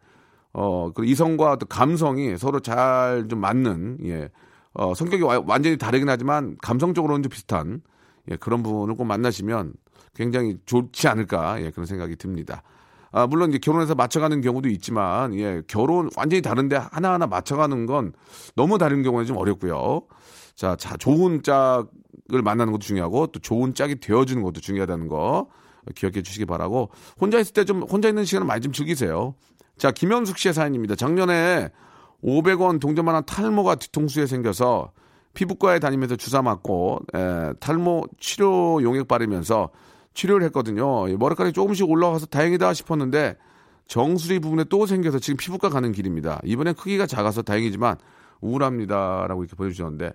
어, 0.52 0.90
그 0.94 1.04
이성과 1.04 1.56
또 1.56 1.66
감성이 1.66 2.36
서로 2.38 2.60
잘 2.60 3.26
좀 3.28 3.40
맞는, 3.40 3.98
예, 4.04 4.30
어, 4.74 4.94
성격이 4.94 5.22
와- 5.22 5.42
완전히 5.46 5.76
다르긴 5.78 6.08
하지만 6.08 6.56
감성적으로는 6.60 7.22
좀 7.22 7.30
비슷한, 7.30 7.80
예, 8.30 8.36
그런 8.36 8.62
분을 8.62 8.94
꼭 8.94 9.04
만나시면 9.04 9.74
굉장히 10.14 10.58
좋지 10.66 11.08
않을까, 11.08 11.60
예, 11.62 11.70
그런 11.70 11.86
생각이 11.86 12.16
듭니다. 12.16 12.62
아, 13.12 13.26
물론 13.28 13.50
이제 13.50 13.58
결혼해서 13.58 13.94
맞춰가는 13.94 14.40
경우도 14.40 14.68
있지만, 14.70 15.34
예, 15.38 15.62
결혼 15.68 16.10
완전히 16.16 16.42
다른데 16.42 16.76
하나하나 16.90 17.26
맞춰가는 17.28 17.86
건 17.86 18.12
너무 18.56 18.76
다른 18.78 19.02
경우는 19.04 19.26
좀 19.26 19.36
어렵고요. 19.36 20.02
자, 20.56 20.74
자, 20.76 20.96
좋은 20.96 21.42
짝을 21.42 22.42
만나는 22.42 22.72
것도 22.72 22.80
중요하고, 22.80 23.28
또 23.28 23.38
좋은 23.38 23.74
짝이 23.74 24.00
되어주는 24.00 24.42
것도 24.42 24.60
중요하다는 24.60 25.06
거 25.08 25.48
기억해 25.94 26.22
주시기 26.22 26.46
바라고, 26.46 26.90
혼자 27.20 27.38
있을 27.38 27.52
때 27.52 27.64
좀, 27.64 27.82
혼자 27.82 28.08
있는 28.08 28.24
시간을 28.24 28.46
많이 28.46 28.60
좀 28.60 28.72
즐기세요. 28.72 29.34
자, 29.76 29.92
김현숙 29.92 30.38
씨의 30.38 30.54
사연입니다. 30.54 30.96
작년에 30.96 31.70
500원 32.24 32.80
동전만한 32.80 33.24
탈모가 33.26 33.76
뒤통수에 33.76 34.26
생겨서 34.26 34.92
피부과에 35.34 35.78
다니면서 35.78 36.16
주사 36.16 36.42
맞고 36.42 37.00
에, 37.14 37.52
탈모 37.60 38.04
치료 38.18 38.82
용액 38.82 39.08
바르면서 39.08 39.70
치료를 40.14 40.46
했거든요. 40.46 41.08
이 41.08 41.16
머리카락이 41.16 41.52
조금씩 41.52 41.88
올라와서 41.88 42.26
다행이다 42.26 42.72
싶었는데 42.72 43.36
정수리 43.86 44.38
부분에 44.38 44.64
또 44.70 44.86
생겨서 44.86 45.18
지금 45.18 45.36
피부과 45.36 45.68
가는 45.68 45.92
길입니다. 45.92 46.40
이번엔 46.44 46.74
크기가 46.74 47.06
작아서 47.06 47.42
다행이지만 47.42 47.96
우울합니다라고 48.40 49.42
이렇게 49.42 49.56
보여주셨는데 49.56 50.12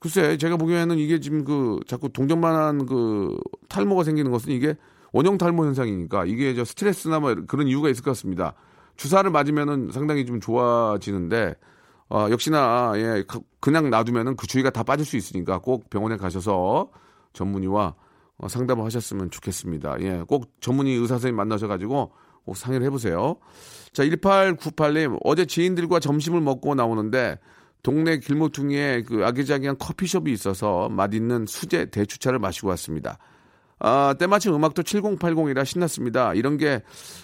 글쎄 0.00 0.36
제가 0.38 0.56
보기에는 0.56 0.98
이게 0.98 1.20
지금 1.20 1.44
그 1.44 1.80
자꾸 1.86 2.08
동전만한 2.08 2.86
그 2.86 3.36
탈모가 3.68 4.04
생기는 4.04 4.30
것은 4.30 4.52
이게 4.52 4.74
원형 5.12 5.38
탈모 5.38 5.66
현상이니까 5.66 6.24
이게 6.24 6.54
저 6.54 6.64
스트레스나 6.64 7.20
뭐 7.20 7.34
그런 7.46 7.68
이유가 7.68 7.88
있을 7.90 8.02
것 8.02 8.12
같습니다. 8.12 8.54
주사를 8.96 9.28
맞으면은 9.30 9.90
상당히 9.92 10.24
좀 10.26 10.40
좋아지는데 10.40 11.54
어, 12.10 12.28
역시나 12.30 12.92
예 12.96 13.24
그- 13.26 13.40
그냥 13.60 13.88
놔두면은 13.90 14.36
그 14.36 14.46
주위가 14.46 14.70
다 14.70 14.82
빠질 14.82 15.06
수 15.06 15.16
있으니까 15.16 15.58
꼭 15.58 15.88
병원에 15.90 16.16
가셔서 16.16 16.90
전문의와 17.32 17.94
어, 18.38 18.48
상담을 18.48 18.84
하셨으면 18.84 19.30
좋겠습니다. 19.30 19.96
예, 20.00 20.22
꼭 20.26 20.50
전문의 20.60 20.94
의사 20.94 21.14
선생님 21.14 21.36
만나셔가지고 21.36 22.12
꼭 22.44 22.56
상의를 22.56 22.84
해보세요. 22.86 23.36
자, 23.92 24.02
1898님 24.04 25.18
어제 25.22 25.46
지인들과 25.46 26.00
점심을 26.00 26.40
먹고 26.40 26.74
나오는데 26.74 27.38
동네 27.82 28.18
길모퉁이에 28.18 29.02
그 29.04 29.24
아기자기한 29.24 29.78
커피숍이 29.78 30.32
있어서 30.32 30.88
맛있는 30.88 31.46
수제 31.46 31.86
대추차를 31.86 32.38
마시고 32.38 32.68
왔습니다. 32.68 33.18
아, 33.84 34.14
때마침 34.16 34.54
음악도 34.54 34.82
7080이라 34.84 35.64
신났습니다. 35.64 36.34
이런 36.34 36.56
게 36.56 36.82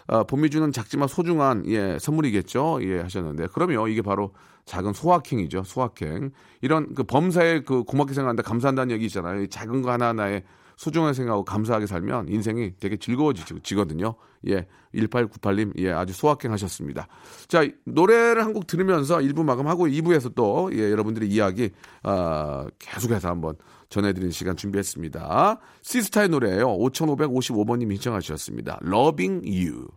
아, 0.08 0.24
봄이 0.24 0.50
주는 0.50 0.72
작지만 0.72 1.06
소중한 1.06 1.64
예, 1.68 1.98
선물이겠죠. 2.00 2.80
예, 2.82 3.00
하셨는데 3.00 3.46
그러면 3.52 3.88
이게 3.88 4.02
바로 4.02 4.32
작은 4.64 4.92
소확행이죠. 4.92 5.62
소확행. 5.62 6.32
이런 6.60 6.94
그 6.94 7.04
범사에 7.04 7.60
그 7.60 7.84
고맙게 7.84 8.12
생각한다 8.12 8.42
감사한다는 8.42 8.92
얘기 8.92 9.06
있잖아요. 9.06 9.42
이 9.42 9.48
작은 9.48 9.82
거 9.82 9.92
하나하나에 9.92 10.42
소중하게 10.78 11.12
생각하고 11.12 11.44
감사하게 11.44 11.86
살면 11.86 12.28
인생이 12.28 12.72
되게 12.80 12.96
즐거워지거든요. 12.96 14.14
예, 14.46 14.66
1898님, 14.94 15.72
예, 15.78 15.90
아주 15.90 16.12
소확행 16.14 16.52
하셨습니다. 16.52 17.08
자, 17.48 17.66
노래를 17.84 18.44
한 18.44 18.52
곡 18.54 18.66
들으면서 18.66 19.18
1부 19.18 19.44
마감하고 19.44 19.88
2부에서 19.88 20.34
또, 20.34 20.70
예, 20.72 20.90
여러분들의 20.90 21.28
이야기, 21.28 21.70
아, 22.02 22.66
계속해서 22.78 23.28
한번 23.28 23.56
전해드리는 23.90 24.30
시간 24.30 24.56
준비했습니다. 24.56 25.60
시스타의 25.82 26.28
노래예요 26.28 26.68
5555번님이 26.78 27.94
신청하셨습니다. 27.94 28.78
Loving 28.86 29.46
You. 29.46 29.88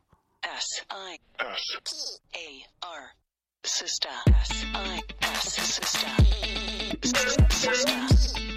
S 0.44 0.84
I 0.90 1.18
S 1.40 2.20
A 2.36 2.66
R 2.82 3.04
sister 3.64 4.12
S 4.42 4.66
I 4.74 5.00
S 5.22 5.62
sister 5.62 6.12
sister 7.04 8.51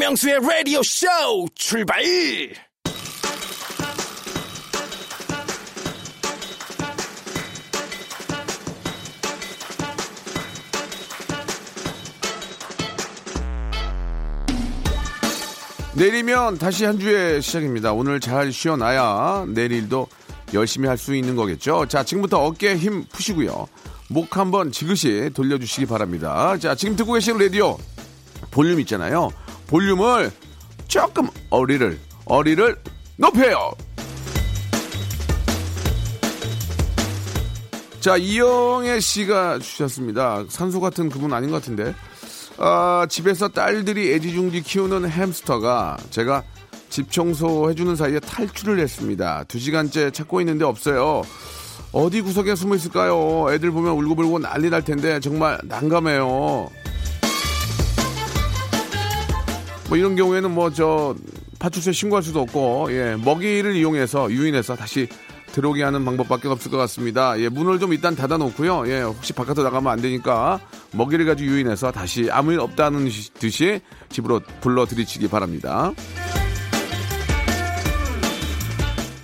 박명수의 0.00 0.40
라디오 0.40 0.82
쇼 0.82 1.06
출발 1.54 2.02
내리면 15.92 16.56
다시 16.56 16.86
한 16.86 16.98
주의 16.98 17.42
시작입니다. 17.42 17.92
오늘 17.92 18.20
잘 18.20 18.50
쉬어놔야 18.50 19.48
내일도 19.48 20.06
열심히 20.54 20.88
할 20.88 20.96
수 20.96 21.14
있는 21.14 21.36
거겠죠. 21.36 21.84
자, 21.86 22.02
지금부터 22.04 22.42
어깨에 22.46 22.76
힘 22.76 23.04
푸시고요. 23.04 23.68
목 24.08 24.38
한번 24.38 24.72
지그시 24.72 25.30
돌려주시기 25.34 25.84
바랍니다. 25.84 26.56
자, 26.56 26.74
지금 26.74 26.96
듣고 26.96 27.12
계신 27.12 27.36
라디오 27.36 27.76
볼륨 28.50 28.80
있잖아요. 28.80 29.30
볼륨을 29.70 30.32
조금 30.88 31.28
어리를, 31.48 31.96
어리를 32.24 32.76
높여요. 33.16 33.70
자, 38.00 38.16
이영애 38.16 38.98
씨가 38.98 39.60
주셨습니다. 39.60 40.44
산소 40.48 40.80
같은 40.80 41.08
그분 41.08 41.32
아닌 41.32 41.50
것 41.50 41.60
같은데. 41.62 41.94
아, 42.58 43.06
집에서 43.08 43.46
딸들이 43.48 44.12
애지중지 44.12 44.62
키우는 44.62 45.08
햄스터가 45.08 45.98
제가 46.10 46.42
집 46.88 47.12
청소 47.12 47.70
해주는 47.70 47.94
사이에 47.94 48.18
탈출을 48.18 48.80
했습니다. 48.80 49.44
두 49.44 49.60
시간째 49.60 50.10
찾고 50.10 50.40
있는데 50.40 50.64
없어요. 50.64 51.22
어디 51.92 52.22
구석에 52.22 52.56
숨어 52.56 52.74
있을까요? 52.74 53.46
애들 53.52 53.70
보면 53.70 53.92
울고불고 53.92 54.40
난리 54.40 54.68
날 54.68 54.82
텐데 54.82 55.20
정말 55.20 55.60
난감해요. 55.62 56.70
뭐 59.90 59.98
이런 59.98 60.14
경우에는 60.16 60.52
뭐 60.52 60.70
저 60.70 61.14
파출소에 61.58 61.92
신고할 61.92 62.22
수도 62.22 62.40
없고 62.40 62.88
예 62.92 63.16
먹이를 63.22 63.74
이용해서 63.76 64.30
유인해서 64.30 64.76
다시 64.76 65.08
들어오게 65.52 65.82
하는 65.82 66.04
방법밖에 66.04 66.46
없을 66.48 66.70
것 66.70 66.76
같습니다. 66.78 67.38
예 67.40 67.48
문을 67.48 67.78
좀 67.80 67.92
일단 67.92 68.14
닫아놓고요. 68.14 68.88
예 68.88 69.02
혹시 69.02 69.32
바깥으로 69.32 69.64
나가면 69.64 69.92
안 69.92 70.00
되니까 70.00 70.60
먹이를 70.92 71.26
가지고 71.26 71.50
유인해서 71.50 71.90
다시 71.90 72.28
아무 72.30 72.52
일 72.52 72.60
없다는 72.60 73.08
듯이 73.40 73.80
집으로 74.08 74.40
불러 74.60 74.86
들이치기 74.86 75.28
바랍니다. 75.28 75.92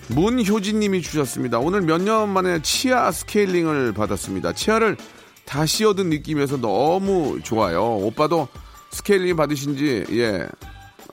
문효진님이 0.08 1.00
주셨습니다. 1.02 1.58
오늘 1.58 1.82
몇 1.82 2.00
년 2.00 2.28
만에 2.28 2.60
치아 2.62 3.10
스케일링을 3.12 3.92
받았습니다. 3.92 4.52
치아를 4.52 4.96
다시 5.44 5.84
얻은 5.84 6.10
느낌이어서 6.10 6.56
너무 6.58 7.38
좋아요. 7.42 7.82
오빠도 7.96 8.48
스케일링 8.96 9.36
받으신 9.36 9.76
지 9.76 10.04
예 10.12 10.46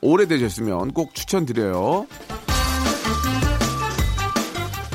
오래되셨으면 0.02 0.92
꼭 0.94 1.14
추천드려요. 1.14 2.08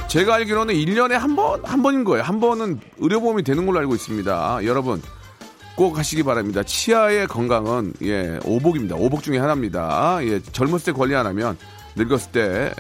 제가 0.08 0.34
알기로는 0.36 0.74
1년에 0.74 1.12
한 1.12 1.36
번, 1.36 1.62
한 1.64 1.82
번인 1.82 2.04
거예요. 2.04 2.22
한 2.24 2.40
번은 2.40 2.80
의료보험이 2.98 3.42
되는 3.42 3.66
걸로 3.66 3.78
알고 3.80 3.94
있습니다. 3.94 4.60
여러분, 4.64 5.02
꼭 5.76 5.98
하시기 5.98 6.22
바랍니다. 6.22 6.62
치아의 6.62 7.26
건강은, 7.26 7.92
예, 8.02 8.38
오복입니다. 8.44 8.96
오복 8.96 9.22
중에 9.22 9.38
하나입니다. 9.38 10.18
예, 10.22 10.40
젊었을 10.42 10.92
때 10.92 10.98
관리 10.98 11.14
안 11.14 11.26
하면 11.26 11.56
늙었을 11.96 12.32
때 12.32 12.72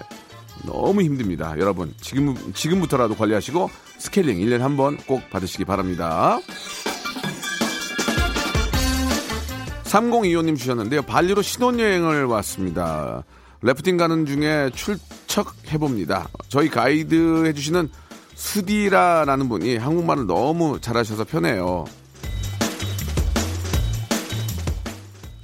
너무 0.66 1.02
힘듭니다. 1.02 1.54
여러분, 1.58 1.94
지금, 2.00 2.34
지금부터라도 2.54 3.14
관리하시고 3.14 3.70
스케일링 3.98 4.38
1년에 4.38 4.58
한 4.60 4.76
번 4.76 4.96
꼭 5.06 5.28
받으시기 5.30 5.64
바랍니다. 5.64 6.40
3025님 9.88 10.56
주셨는데요. 10.56 11.02
발리로 11.02 11.42
신혼여행을 11.42 12.26
왔습니다. 12.26 13.24
래프팅 13.62 13.96
가는 13.96 14.26
중에 14.26 14.70
출척해봅니다. 14.74 16.28
저희 16.48 16.68
가이드 16.68 17.46
해주시는 17.46 17.88
수디라라는 18.34 19.48
분이 19.48 19.76
한국말을 19.78 20.26
너무 20.26 20.78
잘하셔서 20.80 21.24
편해요. 21.24 21.86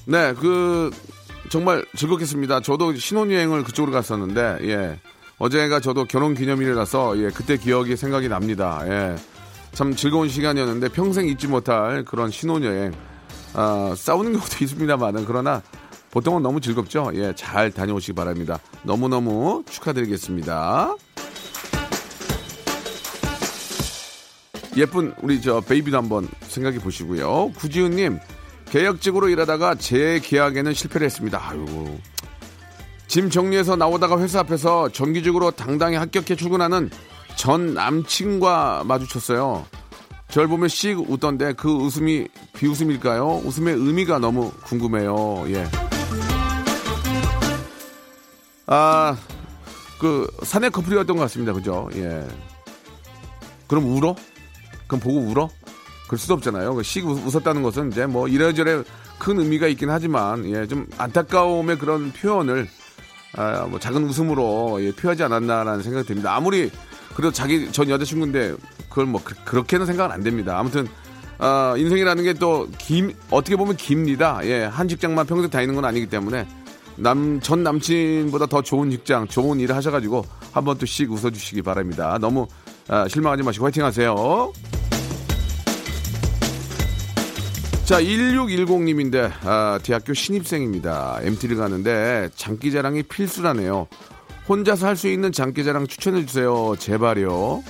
네, 0.07 0.35
그, 0.35 0.91
정말 1.49 1.85
즐겁겠습니다. 1.97 2.61
저도 2.61 2.95
신혼여행을 2.95 3.65
그쪽으로 3.65 3.93
갔었는데, 3.93 4.59
예. 4.63 5.01
어제가 5.39 5.81
저도 5.81 6.05
결혼 6.05 6.35
기념일이라서, 6.35 7.19
예, 7.19 7.31
그때 7.31 7.57
기억이 7.57 7.97
생각이 7.97 8.29
납니다. 8.29 8.83
예. 8.87 9.17
참 9.73 9.97
즐거운 9.97 10.29
시간이었는데 10.29 10.89
평생 10.91 11.27
잊지 11.27 11.49
못할 11.49 12.05
그런 12.05 12.31
신혼여행. 12.31 12.93
아, 13.55 13.95
싸우는 13.97 14.33
경우도 14.33 14.57
있습니다만은, 14.65 15.25
그러나 15.27 15.63
보통은 16.11 16.43
너무 16.43 16.61
즐겁죠? 16.61 17.11
예, 17.15 17.33
잘 17.35 17.71
다녀오시기 17.71 18.13
바랍니다. 18.13 18.59
너무너무 18.83 19.65
축하드리겠습니다. 19.69 20.95
예쁜 24.77 25.15
우리 25.23 25.41
저 25.41 25.61
베이비도 25.61 25.97
한번 25.97 26.29
생각해 26.43 26.79
보시고요. 26.79 27.53
구지은님, 27.57 28.19
계약직으로 28.71 29.29
일하다가 29.29 29.77
재계약에는 29.77 30.75
실패를 30.75 31.05
했습니다. 31.05 31.41
아이고. 31.41 31.99
짐 33.07 33.31
정리해서 33.31 33.77
나오다가 33.77 34.19
회사 34.19 34.41
앞에서 34.41 34.89
정기적으로 34.89 35.53
당당히 35.53 35.97
합격해 35.97 36.35
출근하는 36.35 36.91
전 37.37 37.75
남친과 37.75 38.83
마주쳤어요. 38.85 39.65
절 40.35 40.49
보면 40.49 40.69
씩 40.69 40.99
웃던데 40.99 41.53
그 41.53 41.71
웃음이 41.73 42.27
비웃음일까요? 42.55 43.43
웃음의 43.45 43.73
의미가 43.77 44.19
너무 44.19 44.51
궁금해요. 44.65 45.45
예. 45.47 45.65
아, 48.67 49.17
그 50.01 50.27
사내 50.43 50.71
커플이었던 50.71 51.15
것 51.15 51.23
같습니다. 51.23 51.53
그죠? 51.53 51.89
예. 51.95 52.27
그럼 53.69 53.85
울어? 53.97 54.17
그럼 54.89 55.01
보고 55.01 55.21
울어? 55.21 55.49
그럴 56.09 56.19
수도 56.19 56.35
없잖아요. 56.35 56.83
씩 56.83 57.07
웃- 57.07 57.25
웃었다는 57.25 57.63
것은 57.63 57.93
이제 57.93 58.05
뭐 58.05 58.27
이래저래 58.27 58.83
큰 59.21 59.39
의미가 59.39 59.69
있긴 59.69 59.89
하지만 59.89 60.45
예, 60.51 60.67
좀 60.67 60.89
안타까움의 60.99 61.79
그런 61.79 62.13
표현을 62.13 62.67
아, 63.37 63.67
뭐 63.71 63.79
작은 63.79 64.03
웃음으로 64.03 64.83
예, 64.83 64.91
표하지 64.91 65.23
않았나라는 65.23 65.85
생각이 65.85 66.09
듭니다. 66.09 66.35
아무리 66.35 66.73
그래도 67.15 67.33
자기 67.33 67.71
전 67.73 67.89
여자친구인데 67.89 68.57
그걸 68.89 69.07
뭐 69.07 69.21
그, 69.25 69.57
렇게는 69.57 69.87
생각은 69.87 70.13
안 70.15 70.23
됩니다. 70.23 70.59
아무튼 70.59 70.87
아, 71.39 71.75
인생이라는 71.77 72.23
게 72.25 72.35
또 72.35 72.69
김 72.79 73.13
어떻게 73.31 73.57
보면 73.57 73.77
깁니다. 73.77 74.41
예, 74.45 74.65
한 74.65 74.89
직장만 74.89 75.27
평생 75.27 75.51
다니는 75.51 75.75
건 75.75 75.85
아니기 75.85 76.07
때문에 76.07 76.47
남 76.97 77.41
전 77.43 77.63
남친보다 77.65 78.47
더 78.47 78.63
좋은 78.63 78.91
직장, 78.91 79.27
좋은 79.27 79.59
일을 79.61 79.75
하셔가지고 79.75 80.25
한번 80.53 80.79
또 80.79 80.87
씩 80.87 81.11
웃어주시기 81.11 81.63
바랍니다. 81.63 82.19
너무 82.21 82.47
아, 82.89 83.09
실망하지 83.09 83.43
마시고 83.43 83.65
화이팅하세요. 83.67 84.53
자, 87.85 88.01
1610님인데, 88.01 89.31
아, 89.45 89.79
대학교 89.83 90.15
신입생입니다. 90.15 91.19
MT를 91.23 91.57
가는데 91.57 92.31
장기자랑이 92.35 93.03
필수라네요. 93.03 93.87
혼자서 94.49 94.87
할 94.87 94.97
수 94.97 95.09
있는 95.09 95.33
장기자랑 95.33 95.87
추천해 95.87 96.25
주세요. 96.27 96.75
제발요. 96.79 97.63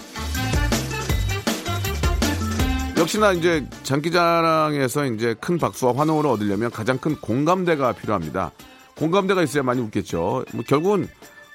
역시나 2.96 3.32
이제 3.32 3.66
장기자랑에서 3.82 5.06
이제 5.06 5.34
큰 5.40 5.58
박수와 5.58 5.94
환호를 5.96 6.30
얻으려면 6.30 6.70
가장 6.70 6.98
큰 6.98 7.16
공감대가 7.16 7.92
필요합니다. 7.92 8.52
공감대가 8.96 9.42
있어야 9.42 9.62
많이 9.62 9.80
웃겠죠. 9.80 10.44
뭐 10.52 10.64
결국은 10.66 11.08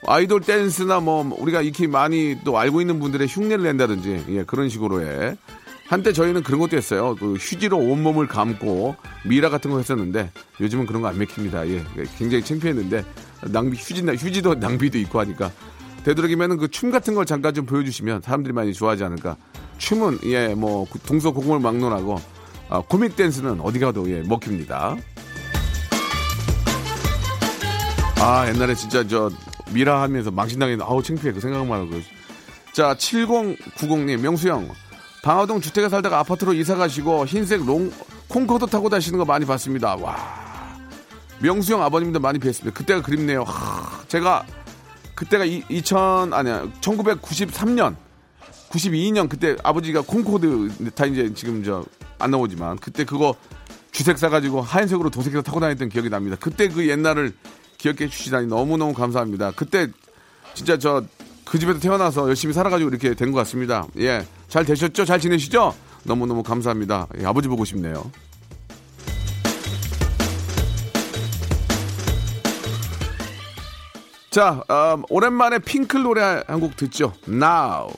아이돌 0.05 0.41
댄스나 0.41 0.99
뭐 0.99 1.33
우리가 1.39 1.61
이렇게 1.61 1.87
많이 1.87 2.37
또 2.43 2.57
알고 2.57 2.81
있는 2.81 2.99
분들의 2.99 3.27
흉내를 3.27 3.63
낸다든지 3.63 4.25
예, 4.29 4.43
그런 4.43 4.69
식으로 4.69 5.01
해. 5.01 5.35
한때 5.87 6.13
저희는 6.13 6.43
그런 6.43 6.59
것도 6.59 6.77
했어요. 6.77 7.15
그 7.19 7.33
휴지로 7.33 7.77
온몸을 7.77 8.27
감고 8.27 8.95
미라 9.25 9.49
같은 9.49 9.71
거 9.71 9.77
했었는데 9.77 10.31
요즘은 10.61 10.85
그런 10.85 11.01
거 11.01 11.07
안 11.07 11.17
맥힙니다. 11.17 11.67
예, 11.69 11.83
굉장히 12.17 12.43
창피했는데 12.43 13.03
낭비 13.45 13.77
휴지 13.77 14.01
휴지도 14.01 14.55
낭비도 14.55 14.97
있고 14.99 15.19
하니까. 15.19 15.51
되도록이면 16.03 16.57
그 16.57 16.67
춤 16.69 16.91
같은 16.91 17.13
걸 17.13 17.25
잠깐 17.25 17.53
좀 17.53 17.65
보여주시면 17.65 18.21
사람들이 18.21 18.53
많이 18.53 18.73
좋아하지 18.73 19.03
않을까. 19.03 19.35
춤은 19.77 20.19
예 20.25 20.53
뭐 20.55 20.85
동서고금을 21.05 21.59
막론하고 21.59 22.19
아, 22.69 22.81
코믹 22.87 23.15
댄스는 23.15 23.59
어디 23.61 23.79
가도 23.79 24.09
예 24.11 24.21
먹힙니다. 24.21 24.95
아 28.21 28.47
옛날에 28.49 28.75
진짜 28.75 29.07
저 29.07 29.29
미라 29.71 30.01
하면서 30.01 30.29
망신당했는데 30.31 30.89
아우 30.89 31.01
창피해. 31.01 31.31
그 31.33 31.39
생각만 31.39 31.81
하고. 31.81 31.91
자 32.73 32.93
7090님 32.95 34.19
명수형. 34.19 34.69
방화동 35.23 35.59
주택에 35.61 35.89
살다가 35.89 36.19
아파트로 36.19 36.53
이사 36.53 36.75
가시고 36.75 37.25
흰색 37.25 37.65
롱 37.65 37.91
콩코드 38.29 38.67
타고 38.67 38.87
다시는 38.89 39.19
거 39.19 39.25
많이 39.25 39.45
봤습니다. 39.45 39.95
와 39.95 40.15
명수형 41.41 41.81
아버님도 41.83 42.19
많이 42.19 42.39
뵀습니다 42.39 42.73
그때가 42.73 43.01
그립네요 43.01 43.43
하, 43.43 44.03
제가 44.07 44.45
그때가 45.15 45.45
이, 45.45 45.63
2000 45.69 46.33
아니야 46.33 46.67
1993년 46.81 47.95
92년 48.69 49.27
그때 49.29 49.55
아버지가 49.63 50.01
콩코드 50.01 50.91
다 50.95 51.05
이제 51.05 51.33
지금 51.33 51.63
저 51.63 51.83
안 52.19 52.31
나오지만 52.31 52.77
그때 52.77 53.05
그거 53.05 53.33
주색 53.91 54.17
사가지고 54.17 54.61
하얀색으로 54.61 55.09
도색해서 55.09 55.41
타고 55.41 55.59
다녔던 55.59 55.89
기억이 55.89 56.09
납니다. 56.09 56.35
그때 56.39 56.67
그 56.67 56.87
옛날을 56.87 57.33
기억해 57.77 58.09
주시다니 58.09 58.47
너무너무 58.47 58.93
감사합니다. 58.93 59.51
그때 59.55 59.87
진짜 60.53 60.77
저 60.77 61.03
그 61.45 61.57
집에서 61.57 61.79
태어나서 61.79 62.27
열심히 62.27 62.53
살아가지고 62.53 62.91
이렇게 62.91 63.15
된 63.15 63.31
것 63.31 63.39
같습니다. 63.39 63.87
예. 63.97 64.23
잘 64.49 64.65
되셨죠? 64.65 65.03
잘 65.05 65.19
지내시죠? 65.19 65.73
너무너무 66.03 66.43
감사합니다. 66.43 67.07
예, 67.19 67.25
아버지 67.25 67.47
보고 67.47 67.65
싶네요. 67.65 68.11
자, 74.29 74.61
음, 74.69 75.03
오랜만에 75.09 75.59
핑클 75.59 76.03
노래 76.03 76.21
한 76.47 76.59
곡 76.59 76.75
듣죠. 76.75 77.13
Now. 77.27 77.91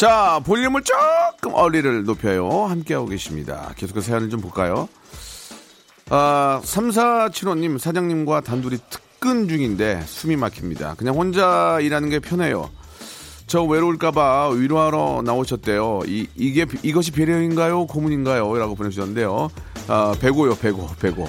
자, 0.00 0.40
볼륨을 0.46 0.82
조금 0.82 1.52
어리를 1.52 2.04
높여요. 2.04 2.48
함께하고 2.48 3.06
계십니다. 3.08 3.74
계속해서 3.76 4.06
사연을 4.06 4.30
좀 4.30 4.40
볼까요? 4.40 4.88
아, 6.08 6.62
3475님, 6.64 7.78
사장님과 7.78 8.40
단둘이 8.40 8.78
특근 8.88 9.46
중인데 9.46 10.00
숨이 10.06 10.36
막힙니다. 10.36 10.94
그냥 10.94 11.16
혼자 11.16 11.80
일하는 11.82 12.08
게 12.08 12.18
편해요. 12.18 12.70
저 13.46 13.62
외로울까봐 13.62 14.52
위로하러 14.54 15.20
나오셨대요. 15.22 16.00
이, 16.06 16.26
이게, 16.34 16.64
이것이 16.82 17.12
배려인가요? 17.12 17.84
고문인가요? 17.84 18.56
라고 18.56 18.76
보내주셨는데요. 18.76 19.50
아, 19.88 20.14
배고요, 20.18 20.54
배고, 20.54 20.88
배고. 20.98 21.28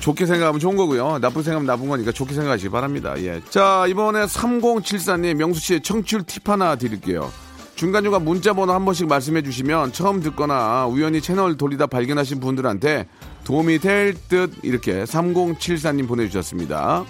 좋게 0.00 0.26
생각하면 0.26 0.58
좋은 0.60 0.76
거고요. 0.76 1.18
나쁘게 1.18 1.42
생각하면 1.42 1.66
나쁜 1.66 1.88
거니까 1.88 2.10
좋게 2.12 2.34
생각하시기 2.34 2.70
바랍니다. 2.70 3.14
예. 3.18 3.40
자, 3.50 3.86
이번에 3.86 4.24
3074님, 4.24 5.34
명수 5.34 5.60
씨의 5.60 5.82
청취율 5.82 6.22
팁 6.24 6.48
하나 6.48 6.74
드릴게요. 6.76 7.30
중간중간 7.74 8.24
문자 8.24 8.52
번호 8.52 8.72
한 8.74 8.84
번씩 8.84 9.08
말씀해 9.08 9.42
주시면 9.42 9.92
처음 9.92 10.20
듣거나 10.20 10.86
우연히 10.86 11.20
채널 11.22 11.56
돌리다 11.56 11.86
발견하신 11.86 12.38
분들한테 12.40 13.06
도움이 13.44 13.78
될 13.78 14.14
듯 14.28 14.52
이렇게 14.62 15.04
3074님 15.04 16.06
보내주셨습니다. 16.06 17.04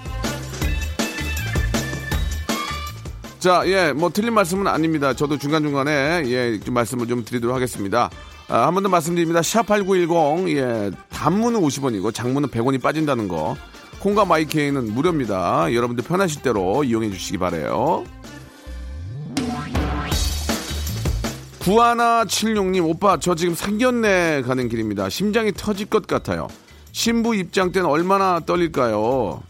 자, 3.40 3.62
예, 3.66 3.92
뭐 3.92 4.10
틀린 4.10 4.34
말씀은 4.34 4.66
아닙니다. 4.66 5.14
저도 5.14 5.38
중간중간에 5.38 6.22
예, 6.26 6.60
좀 6.60 6.74
말씀을 6.74 7.06
좀 7.08 7.24
드리도록 7.24 7.56
하겠습니다. 7.56 8.10
아, 8.50 8.66
한번 8.66 8.82
더 8.82 8.88
말씀드립니다. 8.88 9.42
샵8910, 9.42 10.56
예, 10.56 10.90
단문은 11.08 11.60
50원이고 11.60 12.12
장문은 12.12 12.48
100원이 12.48 12.82
빠진다는 12.82 13.28
거. 13.28 13.56
콩과 14.00 14.24
마이케이는 14.24 14.92
무료입니다. 14.92 15.72
여러분들 15.72 16.02
편하실 16.04 16.42
대로 16.42 16.82
이용해 16.82 17.10
주시기 17.10 17.38
바래요. 17.38 18.04
구하나 21.60 22.24
76님, 22.24 22.88
오빠, 22.88 23.18
저 23.20 23.36
지금 23.36 23.54
상견례 23.54 24.42
가는 24.44 24.68
길입니다. 24.68 25.10
심장이 25.10 25.52
터질 25.52 25.86
것 25.86 26.08
같아요. 26.08 26.48
신부 26.90 27.36
입장 27.36 27.70
때는 27.70 27.88
얼마나 27.88 28.40
떨릴까요? 28.40 29.44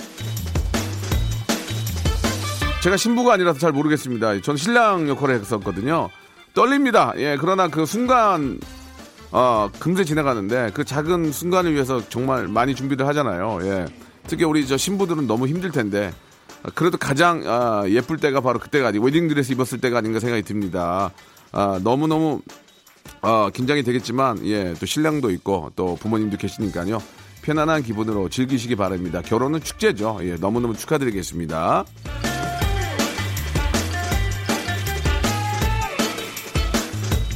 제가 2.83 2.99
신부가 2.99 3.35
아니라서 3.35 3.59
잘 3.59 3.73
모르겠습니다. 3.73 4.43
전 4.43 4.59
신랑 4.59 5.09
역할을 5.09 5.37
했었거든요. 5.37 6.11
떨립니다. 6.53 7.15
예, 7.17 7.39
그러나 7.41 7.69
그 7.69 7.87
순간, 7.87 8.59
어, 9.33 9.71
금세 9.79 10.05
지나가는데 10.05 10.71
그 10.75 10.85
작은 10.85 11.33
순간을 11.33 11.73
위해서 11.75 12.07
정말 12.09 12.49
많이 12.49 12.75
준비를 12.75 13.07
하잖아요. 13.09 13.61
예. 13.63 13.87
특히 14.27 14.45
우리 14.45 14.67
저 14.67 14.77
신부들은 14.77 15.27
너무 15.27 15.47
힘들 15.47 15.71
텐데 15.71 16.13
그래도 16.75 16.99
가장 16.99 17.43
아, 17.47 17.85
예쁠 17.89 18.19
때가 18.19 18.41
바로 18.41 18.59
그때가 18.59 18.89
아니고 18.89 19.07
웨딩드레스 19.07 19.53
입었을 19.53 19.81
때가 19.81 19.99
아닌가 19.99 20.21
생각이 20.21 20.43
듭니다. 20.43 21.11
아, 21.53 21.81
너무너무 21.83 22.43
아, 23.23 23.51
긴장이 23.53 23.83
되겠지만 23.83 24.47
예, 24.47 24.75
또 24.79 24.87
신랑도 24.87 25.31
있고 25.31 25.71
또 25.77 25.97
부모님도 25.97 26.37
계시니까요. 26.37 27.03
편안한 27.43 27.83
기분으로 27.83 28.29
즐기시기 28.29 28.77
바랍니다. 28.77 29.23
결혼은 29.23 29.61
축제죠. 29.61 30.19
예, 30.23 30.35
너무너무 30.37 30.77
축하드리겠습니다. 30.77 31.85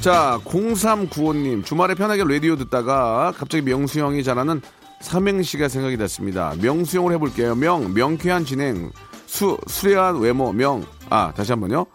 자, 0.05 0.39
0395님. 0.45 1.65
주말에 1.65 1.95
편하게 1.95 2.25
라디오 2.25 2.57
듣다가 2.57 3.33
갑자기 3.35 3.65
명수 3.65 4.01
형이 4.01 4.23
잘하는 4.23 4.61
삼행시가 5.01 5.69
생각이 5.69 5.97
났습니다. 5.97 6.53
명수 6.61 6.99
형을 6.99 7.15
해볼게요. 7.15 7.55
명, 7.55 7.95
명쾌한 7.95 8.45
진행. 8.45 8.93
수, 9.25 9.57
수려한 9.67 10.21
외모. 10.21 10.53
명, 10.53 10.85
아, 11.09 11.33
다시 11.35 11.53
한 11.53 11.61
번요. 11.63 11.87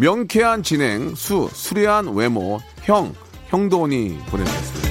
명쾌한 0.00 0.62
진행. 0.62 1.14
수, 1.14 1.50
수려한 1.52 2.14
외모. 2.14 2.58
형, 2.80 3.12
형돈이 3.48 4.16
보내주셨습니다. 4.30 4.88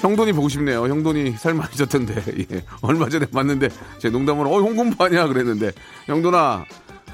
형돈이 0.00 0.32
보고 0.32 0.48
싶네요. 0.48 0.86
형돈이 0.86 1.32
살 1.32 1.54
많이 1.54 1.72
쪘던데. 1.72 2.52
예. 2.52 2.62
얼마 2.82 3.08
전에 3.08 3.26
봤는데, 3.26 3.68
제 3.98 4.10
농담으로, 4.10 4.48
어, 4.48 4.62
형 4.62 4.76
공부하냐? 4.76 5.26
그랬는데, 5.26 5.72
형돈아, 6.06 6.66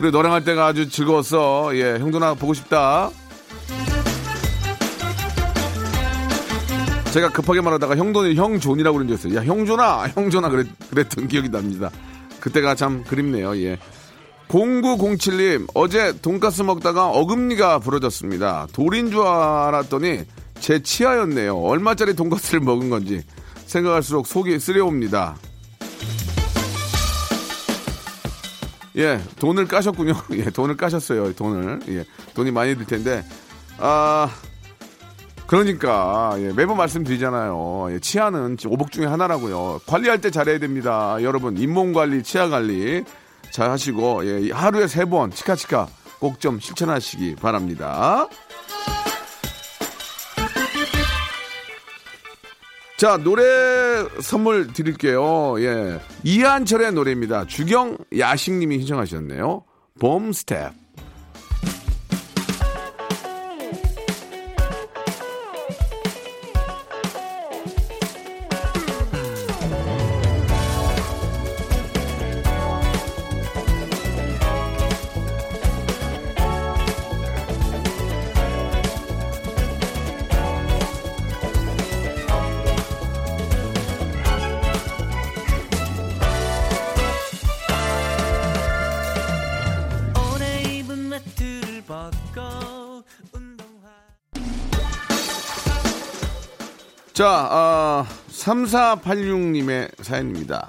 그래, 0.03 0.11
너랑 0.11 0.33
할 0.33 0.43
때가 0.43 0.67
아주 0.67 0.88
즐거웠어. 0.88 1.71
예, 1.77 1.93
형돈아, 1.93 2.35
보고 2.35 2.55
싶다. 2.55 3.09
제가 7.12 7.29
급하게 7.29 7.61
말하다가 7.61 7.95
형돈이 7.95 8.35
형존이라고 8.35 8.99
그런 8.99 9.07
적 9.07 9.15
있어요. 9.15 9.38
야, 9.38 9.45
형존아, 9.45 10.09
형존아, 10.09 10.49
그랬, 10.49 10.67
그랬던 10.91 11.29
기억이 11.29 11.51
납니다. 11.51 11.88
그때가 12.41 12.75
참 12.75 13.05
그립네요. 13.05 13.57
예. 13.59 13.79
0907님, 14.49 15.69
어제 15.73 16.12
돈가스 16.21 16.62
먹다가 16.62 17.09
어금니가 17.11 17.79
부러졌습니다. 17.79 18.67
돌인 18.73 19.09
줄 19.12 19.21
알았더니 19.21 20.25
제 20.59 20.83
치아였네요. 20.83 21.57
얼마짜리 21.59 22.17
돈가스를 22.17 22.59
먹은 22.59 22.91
건지 22.91 23.23
생각할수록 23.67 24.27
속이 24.27 24.59
쓰려옵니다. 24.59 25.37
예, 28.96 29.20
돈을 29.38 29.66
까셨군요. 29.68 30.12
예, 30.35 30.44
돈을 30.50 30.76
까셨어요. 30.76 31.35
돈을. 31.35 31.81
예, 31.88 32.05
돈이 32.35 32.50
많이 32.50 32.76
들 32.76 32.85
텐데. 32.87 33.24
아, 33.78 34.28
그러니까, 35.46 36.35
예, 36.38 36.52
매번 36.52 36.76
말씀드리잖아요. 36.76 37.88
예, 37.90 37.98
치아는 38.00 38.57
오복 38.66 38.92
중에 38.92 39.07
하나라고요. 39.07 39.81
관리할 39.87 40.20
때 40.20 40.31
잘해야 40.31 40.59
됩니다. 40.59 41.16
여러분, 41.22 41.57
잇몸 41.57 41.92
관리, 41.92 42.22
치아 42.22 42.48
관리 42.48 43.05
잘 43.50 43.70
하시고, 43.70 44.26
예, 44.26 44.50
하루에 44.52 44.87
세 44.87 45.05
번, 45.05 45.31
치카치카 45.31 45.88
꼭 46.20 46.38
좀 46.38 46.61
실천하시기 46.61 47.37
바랍니다. 47.37 48.28
자, 53.03 53.17
노래 53.17 53.43
선물 54.21 54.73
드릴게요. 54.73 55.61
예. 55.61 55.99
이한철의 56.23 56.93
노래입니다. 56.93 57.47
주경 57.49 57.99
야식님이 58.17 58.79
신청하셨네요. 58.79 59.65
봄 59.99 60.33
스텝. 60.33 60.82
자, 97.23 97.47
아, 97.53 98.07
3486님의 98.33 99.89
사연입니다. 100.03 100.69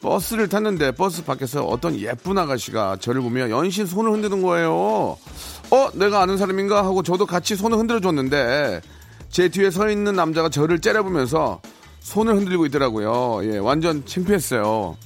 버스를 0.00 0.48
탔는데 0.48 0.92
버스 0.92 1.22
밖에서 1.22 1.66
어떤 1.66 2.00
예쁜 2.00 2.38
아가씨가 2.38 2.96
저를 2.98 3.20
보며 3.20 3.50
연신 3.50 3.84
손을 3.84 4.10
흔드는 4.12 4.40
거예요. 4.40 4.72
어, 4.72 5.88
내가 5.92 6.22
아는 6.22 6.38
사람인가 6.38 6.82
하고 6.82 7.02
저도 7.02 7.26
같이 7.26 7.56
손을 7.56 7.76
흔들어 7.76 8.00
줬는데 8.00 8.80
제 9.28 9.50
뒤에 9.50 9.70
서 9.70 9.90
있는 9.90 10.16
남자가 10.16 10.48
저를 10.48 10.80
째려보면서 10.80 11.60
손을 12.00 12.36
흔들고 12.36 12.64
있더라고요. 12.64 13.40
예, 13.42 13.58
완전 13.58 14.02
창피했어요. 14.06 14.96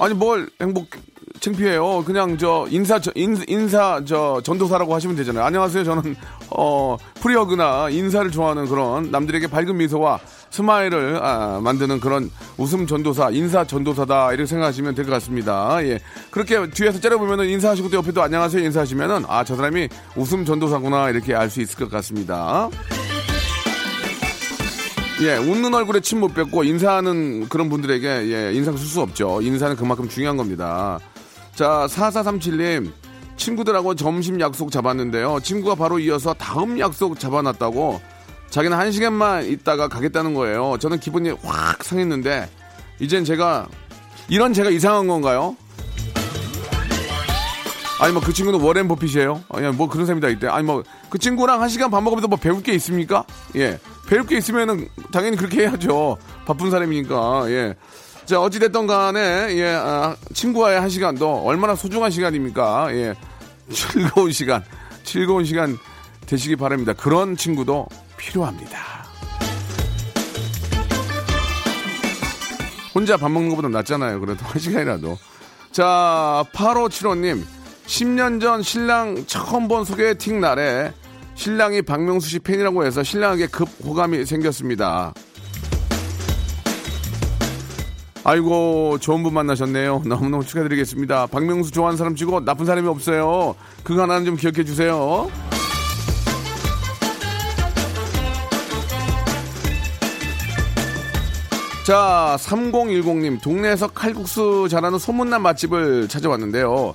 아니 0.00 0.14
뭘 0.14 0.50
행복 0.60 0.88
창피해요. 1.38 2.02
그냥 2.04 2.36
저 2.38 2.66
인사 2.70 2.98
저 3.00 3.12
인, 3.14 3.40
인사 3.46 4.02
저 4.04 4.40
전도사라고 4.42 4.92
하시면 4.96 5.14
되잖아요. 5.14 5.44
안녕하세요. 5.44 5.84
저는 5.84 6.16
어 6.50 6.96
프리어그나 7.20 7.88
인사를 7.90 8.30
좋아하는 8.30 8.66
그런 8.66 9.10
남들에게 9.10 9.46
밝은 9.48 9.76
미소와 9.76 10.18
스마일을 10.50 11.18
아, 11.22 11.60
만드는 11.62 12.00
그런 12.00 12.30
웃음 12.56 12.86
전도사, 12.86 13.30
인사 13.30 13.64
전도사다 13.64 14.32
이렇게 14.32 14.46
생각하시면 14.46 14.94
될 14.94 15.04
것 15.04 15.12
같습니다. 15.12 15.78
예. 15.84 15.98
그렇게 16.30 16.70
뒤에서 16.70 17.00
째려보면은 17.00 17.48
인사하시고 17.50 17.90
또 17.90 17.98
옆에 17.98 18.12
또 18.12 18.22
안녕하세요 18.22 18.64
인사하시면은 18.64 19.24
아 19.28 19.44
저 19.44 19.56
사람이 19.56 19.88
웃음 20.16 20.44
전도사구나 20.44 21.10
이렇게 21.10 21.34
알 21.34 21.50
수 21.50 21.60
있을 21.60 21.78
것 21.78 21.90
같습니다. 21.90 22.68
예, 25.20 25.36
웃는 25.36 25.74
얼굴에 25.74 26.00
침 26.00 26.20
못 26.20 26.32
뱉고 26.34 26.62
인사하는 26.64 27.48
그런 27.48 27.68
분들에게 27.68 28.06
예, 28.30 28.52
인상 28.54 28.76
쓸 28.76 28.86
수 28.86 29.00
없죠. 29.00 29.40
인사는 29.42 29.74
그만큼 29.76 30.08
중요한 30.08 30.36
겁니다. 30.36 30.98
자, 31.54 31.86
4437님. 31.90 32.90
친구들하고 33.38 33.94
점심 33.94 34.40
약속 34.40 34.70
잡았는데요. 34.70 35.40
친구가 35.42 35.74
바로 35.76 35.98
이어서 35.98 36.34
다음 36.34 36.78
약속 36.78 37.18
잡아놨다고 37.18 38.00
자기는 38.50 38.76
한 38.76 38.92
시간만 38.92 39.46
있다가 39.46 39.88
가겠다는 39.88 40.34
거예요. 40.34 40.76
저는 40.78 41.00
기분이 41.00 41.30
확 41.42 41.82
상했는데 41.82 42.48
이젠 42.98 43.24
제가 43.24 43.66
이런 44.28 44.52
제가 44.52 44.70
이상한 44.70 45.06
건가요? 45.06 45.56
아니 48.00 48.12
뭐 48.12 48.22
그 48.22 48.32
친구는 48.32 48.60
워렌 48.60 48.86
버핏이에요? 48.86 49.42
아니 49.48 49.66
뭐 49.76 49.88
그런 49.88 50.06
셈이다 50.06 50.28
이때. 50.28 50.46
아니 50.48 50.64
뭐 50.64 50.82
그 51.10 51.18
친구랑 51.18 51.62
한 51.62 51.68
시간 51.70 51.90
밥 51.90 52.02
먹으면서 52.02 52.28
뭐 52.28 52.36
배울 52.38 52.62
게 52.62 52.72
있습니까? 52.74 53.24
예, 53.56 53.78
배울 54.08 54.26
게 54.26 54.36
있으면은 54.36 54.86
당연히 55.10 55.36
그렇게 55.38 55.62
해야죠. 55.62 56.18
바쁜 56.46 56.70
사람이니까. 56.70 57.44
예. 57.50 57.74
자 58.26 58.40
어찌 58.42 58.58
됐던 58.58 58.86
간에 58.86 59.18
예 59.56 59.74
아, 59.74 60.14
친구와의 60.34 60.78
한 60.80 60.90
시간도 60.90 61.44
얼마나 61.46 61.74
소중한 61.74 62.10
시간입니까? 62.10 62.94
예, 62.94 63.14
즐거운 63.70 64.32
시간, 64.32 64.64
즐거운 65.04 65.44
시간 65.44 65.76
되시기 66.26 66.56
바랍니다. 66.56 66.92
그런 66.92 67.36
친구도 67.36 67.86
필요합니다. 68.16 68.98
혼자 72.94 73.16
밥 73.16 73.30
먹는 73.30 73.50
것보다 73.50 73.68
낫잖아요. 73.68 74.20
그래도 74.20 74.44
한 74.44 74.60
시간이라도. 74.60 75.18
자, 75.70 76.44
8575님. 76.52 77.44
10년 77.86 78.40
전 78.40 78.62
신랑 78.62 79.24
처음 79.26 79.66
본 79.68 79.84
소개팅 79.84 80.40
날에 80.40 80.92
신랑이 81.34 81.82
박명수 81.82 82.28
씨 82.28 82.38
팬이라고 82.40 82.84
해서 82.84 83.02
신랑에게 83.02 83.46
급 83.46 83.68
호감이 83.82 84.26
생겼습니다. 84.26 85.14
아이고, 88.28 88.98
좋은 89.00 89.22
분 89.22 89.32
만나셨네요. 89.32 90.02
너무너무 90.06 90.44
축하드리겠습니다. 90.44 91.28
박명수 91.28 91.70
좋아하는 91.70 91.96
사람 91.96 92.14
치고 92.14 92.44
나쁜 92.44 92.66
사람이 92.66 92.86
없어요. 92.86 93.54
그거 93.82 94.02
하나는 94.02 94.26
좀 94.26 94.36
기억해 94.36 94.64
주세요. 94.64 95.30
자, 101.86 102.36
3010님, 102.38 103.40
동네에서 103.40 103.86
칼국수 103.88 104.68
잘하는 104.70 104.98
소문난 104.98 105.40
맛집을 105.40 106.08
찾아왔는데요. 106.08 106.92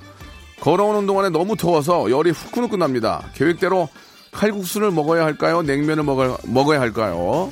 걸어오는 0.60 1.04
동안에 1.04 1.30
너무 1.30 1.56
더워서 1.56 2.12
열이 2.12 2.30
후끈후끈 2.30 2.78
납니다. 2.78 3.24
계획대로 3.34 3.88
칼국수를 4.30 4.92
먹어야 4.92 5.24
할까요? 5.24 5.62
냉면을 5.62 6.04
먹어야, 6.04 6.36
먹어야 6.44 6.80
할까요? 6.80 7.50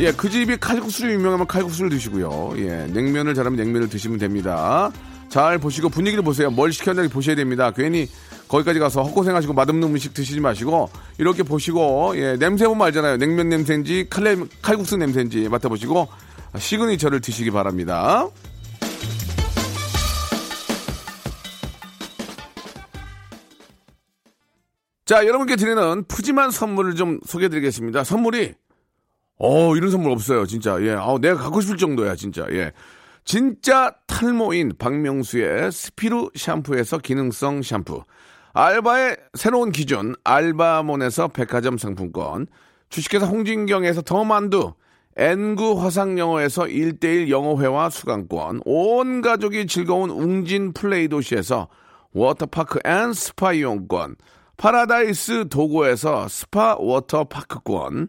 예, 0.00 0.12
그 0.12 0.30
집이 0.30 0.58
칼국수로 0.58 1.12
유명하면 1.12 1.48
칼국수를 1.48 1.90
드시고요. 1.90 2.52
예, 2.58 2.86
냉면을 2.86 3.34
잘하면 3.34 3.56
냉면을 3.58 3.88
드시면 3.88 4.18
됩니다. 4.18 4.92
잘 5.28 5.58
보시고 5.58 5.88
분위기를 5.88 6.22
보세요. 6.22 6.50
뭘 6.50 6.72
시켰는지 6.72 7.12
보셔야 7.12 7.34
됩니다. 7.34 7.72
괜히 7.72 8.08
거기까지 8.46 8.78
가서 8.78 9.02
헛고생하시고 9.02 9.54
맛없는 9.54 9.88
음식 9.88 10.14
드시지 10.14 10.38
마시고 10.38 10.88
이렇게 11.18 11.42
보시고 11.42 12.12
예, 12.16 12.36
냄새 12.36 12.68
보면 12.68 12.86
알잖아요. 12.86 13.16
냉면 13.16 13.48
냄새인지 13.48 14.06
칼레, 14.08 14.36
칼국수 14.62 14.96
냄새인지 14.96 15.48
맡아보시고 15.48 16.06
시그니처를 16.56 17.20
드시기 17.20 17.50
바랍니다. 17.50 18.28
자, 25.04 25.26
여러분께 25.26 25.56
드리는 25.56 26.04
푸짐한 26.04 26.52
선물을 26.52 26.94
좀 26.94 27.18
소개해 27.26 27.48
드리겠습니다. 27.48 28.04
선물이 28.04 28.54
어, 29.38 29.76
이런 29.76 29.90
선물 29.90 30.12
없어요, 30.12 30.46
진짜. 30.46 30.80
예. 30.82 30.92
아, 30.92 31.16
내가 31.20 31.36
갖고 31.36 31.60
싶을 31.60 31.76
정도야, 31.76 32.16
진짜. 32.16 32.46
예. 32.50 32.72
진짜 33.24 33.92
탈모인 34.06 34.72
박명수의 34.78 35.70
스피루 35.70 36.30
샴푸에서 36.34 36.98
기능성 36.98 37.62
샴푸. 37.62 38.02
알바의 38.54 39.16
새로운 39.34 39.70
기준, 39.70 40.14
알바몬에서 40.24 41.28
백화점 41.28 41.78
상품권. 41.78 42.46
주식회사 42.88 43.26
홍진경에서 43.26 44.02
더 44.02 44.24
만두. 44.24 44.72
N구 45.16 45.82
화상영어에서 45.82 46.64
1대1 46.64 47.28
영어회화 47.28 47.90
수강권. 47.90 48.62
온 48.64 49.20
가족이 49.20 49.66
즐거운 49.66 50.10
웅진 50.10 50.72
플레이 50.72 51.08
도시에서 51.08 51.68
워터파크 52.12 52.78
and 52.84 53.12
스파 53.12 53.52
이용권. 53.52 54.16
파라다이스 54.56 55.48
도고에서 55.50 56.28
스파 56.28 56.76
워터파크권. 56.78 58.08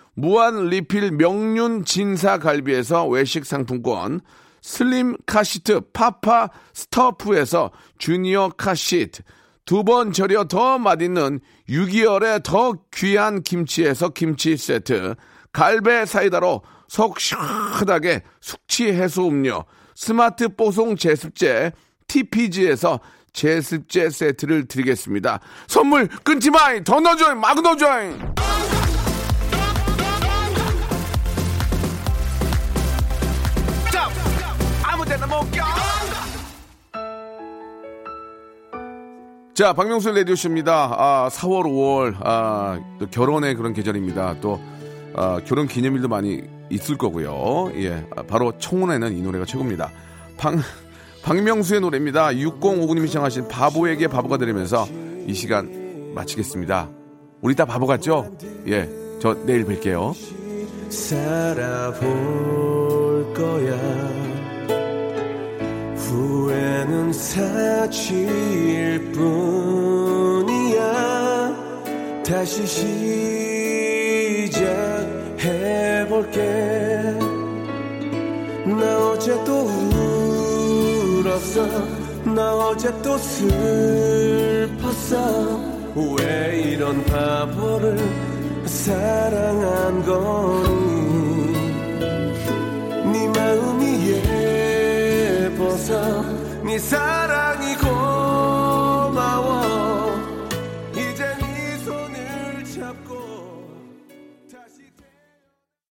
무한 0.15 0.67
리필 0.67 1.11
명륜 1.11 1.85
진사 1.85 2.37
갈비에서 2.37 3.07
외식 3.07 3.45
상품권, 3.45 4.21
슬림 4.61 5.15
카시트 5.25 5.81
파파 5.91 6.49
스토프에서 6.73 7.71
주니어 7.97 8.49
카시트, 8.57 9.23
두 9.65 9.83
번 9.83 10.11
절여 10.11 10.45
더 10.45 10.77
맛있는 10.77 11.39
6개월의 11.69 12.43
더 12.43 12.73
귀한 12.93 13.41
김치에서 13.41 14.09
김치 14.09 14.57
세트, 14.57 15.15
갈배 15.53 16.05
사이다로 16.05 16.61
속 16.87 17.19
시원하게 17.19 18.23
숙취 18.41 18.91
해소 18.91 19.29
음료, 19.29 19.63
스마트 19.95 20.49
뽀송 20.49 20.97
제습제 20.97 21.71
TPG에서 22.07 22.99
제습제 23.31 24.09
세트를 24.09 24.65
드리겠습니다. 24.65 25.39
선물 25.67 26.09
끊지 26.23 26.49
마! 26.49 26.77
더 26.83 26.99
넣어줘! 26.99 27.35
막 27.35 27.61
넣어줘! 27.61 27.87
자, 39.61 39.73
박명수 39.73 40.09
레디오쇼입니다. 40.09 40.95
아, 40.97 41.29
4월, 41.29 41.65
5월, 41.65 42.15
아, 42.21 42.79
또 42.97 43.05
결혼의 43.05 43.53
그런 43.53 43.73
계절입니다. 43.73 44.37
또, 44.41 44.59
아, 45.13 45.39
결혼 45.45 45.67
기념일도 45.67 46.07
많이 46.07 46.41
있을 46.71 46.97
거고요. 46.97 47.71
예, 47.75 48.03
아, 48.15 48.23
바로 48.23 48.57
청혼에는 48.57 49.15
이 49.15 49.21
노래가 49.21 49.45
최고입니다. 49.45 49.91
박, 50.35 50.55
박명수의 51.21 51.79
노래입니다. 51.81 52.29
6059님이 52.29 53.05
시청하신 53.05 53.49
바보에게 53.49 54.07
바보가 54.07 54.37
되면서 54.37 54.87
이 55.27 55.35
시간 55.35 56.11
마치겠습니다. 56.15 56.89
우리 57.41 57.53
다 57.53 57.65
바보 57.65 57.85
같죠? 57.85 58.35
예, 58.65 58.89
저 59.21 59.35
내일 59.45 59.63
뵐게요. 59.65 60.15
살아볼 60.89 62.09
거야 63.35 64.00
후회는 66.11 67.13
사치일 67.13 69.11
뿐이야. 69.13 70.81
다시 72.25 72.67
시작해볼게. 75.37 76.41
나 78.65 79.09
어제 79.09 79.31
또 79.45 79.61
울었어. 81.23 81.65
나 82.25 82.57
어제 82.57 82.91
또 83.01 83.17
슬펐어. 83.17 84.69
왜 86.19 86.61
이런 86.73 87.03
바보를 87.05 87.97
사랑한 88.65 90.05
거니? 90.05 90.91
네 93.11 93.27
예뻐서 93.27 93.80
네 96.63 96.77
사랑이 96.77 97.75
고 97.77 98.00